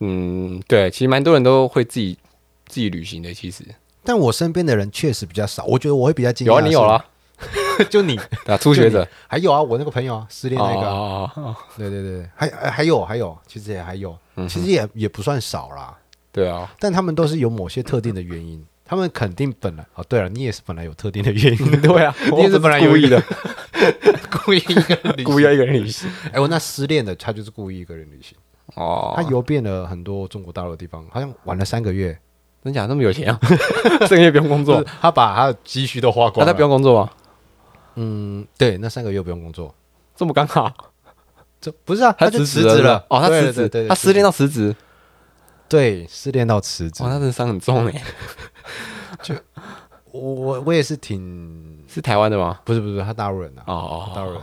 [0.00, 2.16] 嗯，对，其实蛮多人都会自己
[2.66, 3.34] 自己旅行的。
[3.34, 3.64] 其实
[4.02, 6.50] 但我身边的人确实比较少，我觉得我会比较惊讶。
[6.50, 7.04] 有啊，你有了，，
[7.88, 8.16] 就你。
[8.44, 9.06] 对啊，初学者。
[9.26, 10.86] 还有啊，我那个朋友啊，失恋那个。
[10.86, 11.42] 啊，哦哦哦。
[11.44, 15.96] 哦对对对，还还还有还有，其实也还有，嗯其实也也不算少啦，
[16.32, 23.22] 对啊，但他们都是有某些特定的原因，他们肯定本来哦，对了，你也是本来有特定的原因，对啊， 你也是本来有故意的，
[24.44, 25.24] 故意一个人旅行。
[25.24, 26.10] 故意要一个人旅行。
[26.32, 28.36] 哎，我那失恋的他就是故意一个人旅行，
[28.74, 32.16] 哦，他游遍了很多中国大陆的地方，好像玩了三个月，
[32.62, 32.86] 真假？
[32.86, 33.38] 那么有钱啊？
[34.08, 36.52] 这个月不用工作，他把他的积蓄都花光了。
[36.52, 37.10] 他不用工作吗？
[37.94, 39.74] 嗯，对，那三个月不用工作，
[40.14, 40.72] 这么刚好，
[41.60, 43.04] 这不是啊，他就辞职了。
[43.08, 44.74] 哦，他辞职，他失恋到辞职，
[45.68, 47.10] 对失恋到辞职哇，。
[47.10, 48.02] 他真的伤很重 哎。
[50.12, 52.60] 我我我也是挺是台湾的吗？
[52.64, 54.40] 不是不是，他大陆人啊，哦哦，大陆人。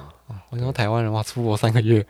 [0.50, 2.06] 我说台湾人哇，出国三个月，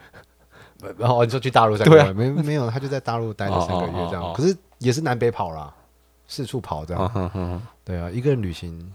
[0.97, 4.31] 然后你说去大陆三个月，没没有，他就在大陆待了三个月这样。
[4.33, 5.73] 可是也是南北跑啦，
[6.27, 7.61] 四处跑这嗯样。
[7.83, 8.93] 对啊，一个人旅行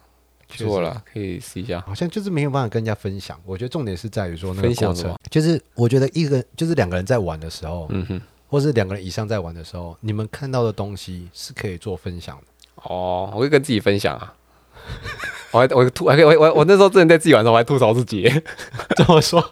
[0.59, 1.81] 不错了，可以试一下。
[1.87, 3.39] 好像就是没有办法跟人家分享。
[3.45, 12.45] 我觉得重点是在于说那个过程就是我觉得一个就是两个人在玩的时候，嗯哼，或是两个人以上在玩的时候，你们看到的东西是可以做分享的。
[12.77, 14.35] 哦，我会跟自己分享啊。
[15.53, 18.29] 我还我吐，还可以我我我那时候真的在自己玩的时候，我还吐槽自己。
[18.97, 19.45] 怎么说？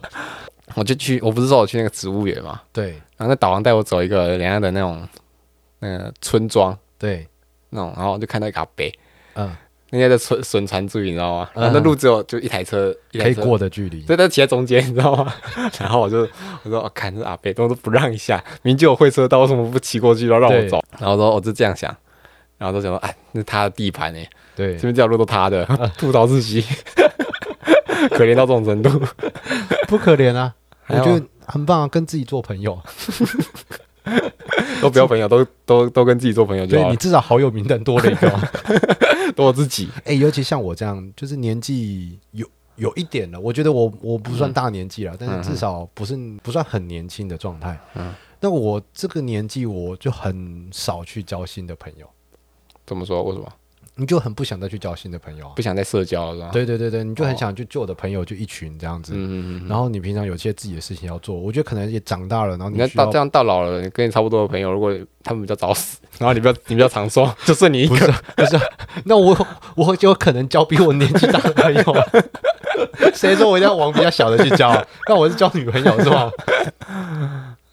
[0.74, 5.06] 我就去，我不是说我去那个植物园嘛，对然后那导航带我走一个人家的那种
[5.80, 7.26] 那个村庄对，
[7.70, 8.84] 那种，然后就看到一个阿伯，
[9.34, 9.56] 嗯，
[9.90, 11.50] 那些的损损船注你知道吗？
[11.54, 14.02] 嗯然后那路只有就一台车，一可以车过的距离。
[14.06, 15.32] 所以他骑在中间，你知道吗？
[15.78, 16.20] 然后我就
[16.62, 20.82] 我说，我、哦、看这阿北都都不让一下，明明就有会车道，为什么不骑过去，然后让我对走？
[20.98, 21.94] 然后说我就这样想，
[22.58, 24.20] 然后就想说，哎，那是他的地盘呢，
[24.54, 25.64] 对这，边这条路都他的，
[25.98, 26.64] 吐槽自己，
[28.10, 28.90] 可怜到这种程度。
[29.88, 30.54] 不可怜啊，
[30.86, 32.80] 我还有觉得很棒啊，跟自己做朋友。
[34.82, 38.42] 都不要朋友，都都都跟自己做朋友就好了，对你至少好友名单多了一个嘛。
[39.36, 39.88] 都我自己。
[40.04, 47.78] 哎、尤其像我这样，就是年纪有有一点了，我觉得我我不算大年纪了，但是至少不是不算很年轻的状态。
[47.94, 48.12] 嗯
[48.42, 52.08] 那我这个年纪，我就很少去交新的朋友，
[52.86, 53.22] 怎么说？
[53.22, 53.46] 为什么
[54.00, 55.60] 你就很不想再去交新的朋友啊不。
[55.60, 56.36] 想再社交了？
[56.36, 56.48] 是吧？
[56.52, 59.12] 对对对对，你就很哦想去旧的朋友就一群这样子。
[59.14, 59.68] 嗯嗯嗯。
[59.68, 68.58] 然后你平常有些自己的事情要做，我觉得可能也长大了，然后你看到这样到老了，跟你差不多的朋友，如果他们比较早死， 然后你比较你比较长寿，就剩你一个，不是，
[69.04, 69.36] 那我
[69.76, 72.02] 我就有可能交比我年纪大的朋友啊。
[73.12, 74.82] 谁说我一定要往比较小的去交啊？
[75.08, 76.30] 那我是交女朋友是吧？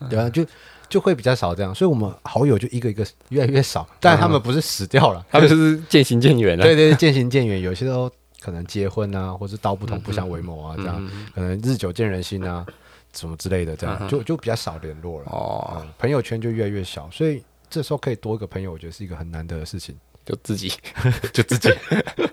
[0.09, 0.45] 对啊，就
[0.89, 3.87] 就会比较少这样，所以我们好友就一个一个越来越少。
[3.99, 6.63] 但他们不是死掉了， 他们就是渐行渐远了。
[6.63, 8.09] 对对对，渐行渐远，有些都
[8.39, 12.65] 可能结婚啊，或是道不同不相为谋啊，这样嗯可能日久见人心啊，
[13.13, 15.25] 什么之类的，这样就就比较少联络了。
[15.27, 19.95] 哦，嗯，朋友圈就越来越小，所以这时候可以多一个朋友，我觉得是一个很难得的事情。
[20.25, 20.69] 就自己
[21.31, 21.69] 就自己，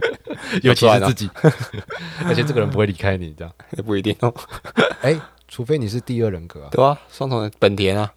[0.63, 1.31] 尤其是自己，
[2.25, 3.55] 而且这个人不会离开你，这样。
[3.77, 4.35] 也不一定哦，
[5.01, 6.69] 哎，除非你是第二人格啊。
[6.73, 6.99] 对啊？
[7.09, 8.13] 双重人本田啊，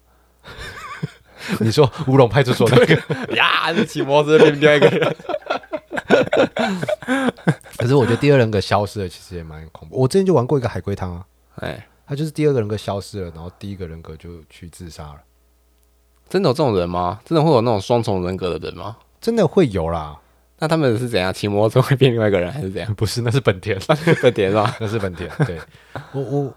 [1.60, 2.94] 你说乌龙派出所那个，
[3.36, 5.16] 呀，是骑摩托车变另外一个人，
[7.76, 9.98] 可是我觉得第二人格消失了，其实也蛮恐怖。
[10.00, 11.24] 我之前就玩过一个海龟汤啊，
[11.60, 15.20] 哎，他就是第二个人格消失了，然后第一个人格就去自杀了。
[16.28, 17.20] 真的有这种人吗？
[17.24, 18.96] 真的会有那种双重人格的人吗？
[19.20, 20.18] 真的会有啦，
[20.58, 22.94] 那他们是怎样骑摩托车会变另外一个人，还是怎样？
[22.94, 23.78] 不是，那是本田，
[24.22, 24.76] 本田是吧？
[24.78, 25.30] 那是本田。
[25.46, 25.58] 对
[26.12, 26.54] 我我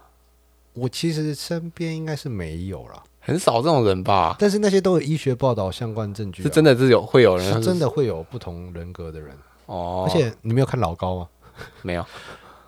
[0.74, 4.34] 我其实身边应该是没有啦，很少这种人吧？
[4.38, 7.52] 但是那些都有医学报道相关证据啊、是真的是有会有人。
[7.52, 9.30] 是真的会有不同人格的人。
[9.66, 11.28] 哦，而且你没有看老高吗？
[11.82, 12.04] 没有，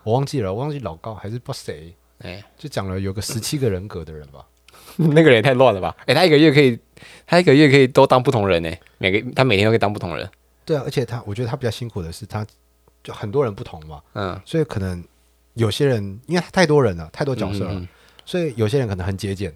[0.04, 4.46] 我忘记了，我忘记老高还是不谁，哎，就讲了有个十七个人格的人吧。
[4.96, 5.96] 那个人也太乱了吧？
[6.06, 6.78] 哎，他一个月可以，
[7.26, 10.28] 他一个月可以都当不同人呢，每个他每天都可以当不同人，
[10.64, 12.46] 对啊，而且他，我觉得他比较辛苦的是，他
[13.02, 15.02] 就很多人不同嘛，嗯，所以可能
[15.54, 17.88] 有些人因为他太多人了，太多角色了，嗯嗯嗯。
[18.24, 19.52] 所以有些人可能很节俭，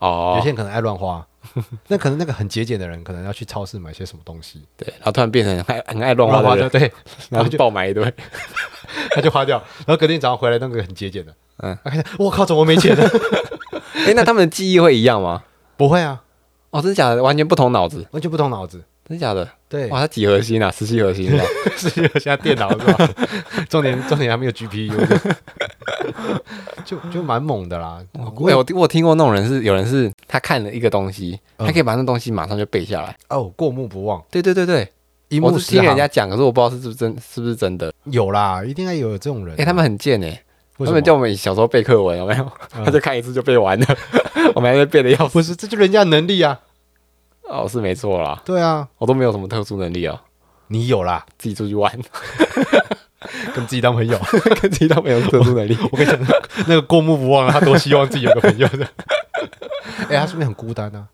[0.00, 1.26] 哦，有些人可能爱乱花。
[1.88, 6.92] 那可能那个很节俭的人，可能要去超市买些什么东西，对，然后突然变成很爱很爱乱花的人，花对，
[7.30, 8.04] 然后就爆买一堆，
[9.12, 13.02] 他就花掉，然后隔天早上回来，那个很节俭的，嗯嗯，他看见我靠，怎么没钱呢？
[14.06, 15.42] 哎，那他们的记忆会一样吗？
[15.78, 16.22] 不会啊，
[16.68, 17.22] 哦，真的假的？
[17.22, 18.84] 完全不同脑子，完全不同脑子。
[19.10, 19.48] 真的假的？
[19.68, 20.70] 对，哇，他几核心啊？
[20.70, 21.44] 十七核心是吧？
[21.76, 23.08] 是现在电脑是吧？
[23.68, 24.92] 重点重点还没有 GPU，
[26.84, 28.00] 就就蛮猛的啦。
[28.36, 33.16] 我有我有听过那种人是有人是他看了一个东西，嗯他可以把那东西马上就背下来。
[33.30, 34.88] 哦，过目不忘，对对对对，
[35.28, 37.92] 一我是目十人家讲，可是我不知道是不是真是不是真的。
[38.04, 39.56] 有啦，一定要有这种人啊。
[39.58, 40.40] 哎，他们很贱哎，
[40.78, 42.44] 他们叫我们小时候背课文有没有？
[42.76, 43.86] 嗯 他就看一次就背完了，
[44.54, 45.32] 我们还在背的要死。
[45.32, 46.60] 不是，这就人家能力啊。
[47.50, 50.22] 哦，是没错啦，对啊，我都没有什么特殊能力啊，
[50.68, 51.92] 你有啦，自己出去玩，
[53.54, 54.18] 跟自己当朋友。
[54.62, 55.76] 跟自己当朋友特殊能力。
[55.90, 56.18] 我跟你讲，
[56.68, 58.86] 那个过目不忘啊，他多希望自己有个朋友的。
[60.08, 61.06] 哎、他是不是很孤单啊？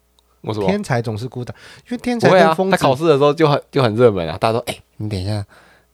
[0.43, 0.64] 我说？
[0.66, 1.55] 天才总是孤单，
[1.89, 5.45] 因为天才不会啊，他考试的时候就很就很热门啊，大家说，哎、你等一下，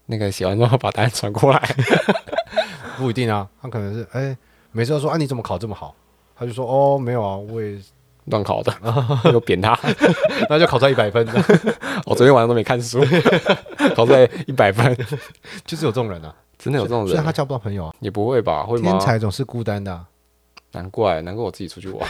[0.06, 1.76] 那个写完之后把答案传过来。
[2.98, 4.36] 不一定啊，他可能是哎、
[4.72, 5.94] 每次都说啊你怎么考这么好？
[6.36, 7.78] 他就说哦没有啊，我也
[8.26, 8.72] 乱考的，
[9.32, 9.78] 又扁他。
[10.48, 11.26] 那就考出来一百分，
[12.06, 13.04] 我昨天晚上都没看书，
[13.94, 14.96] 考出来一百分，
[15.64, 16.34] 就是有这种人啊。
[16.58, 17.08] 真的有这种人？
[17.08, 18.62] 虽然他交不到朋友啊，也不会吧？
[18.62, 19.00] 会吗天？
[19.00, 20.04] 才总是孤单的啊、
[20.70, 22.08] 难怪，难怪我自己出去玩。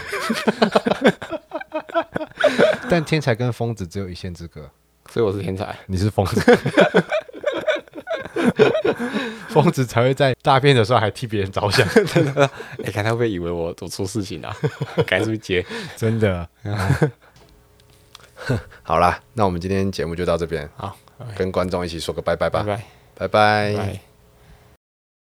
[2.90, 4.68] 但天才跟疯子只有一线之隔。
[5.10, 5.74] 所以我是天才。
[5.86, 6.58] 你是疯子，
[9.62, 11.86] 疯子才会在大便的时候还替别人着想，
[12.84, 14.54] 哎、看他会不会以为我我出事情啊？
[15.06, 15.64] 赶紧出去接。
[15.96, 16.48] 真的。
[18.82, 20.96] 好啦，那我们今天节目就到这边，好，
[21.36, 22.76] 跟观众一起说个拜拜吧，拜拜，
[23.14, 24.11] 拜拜拜拜。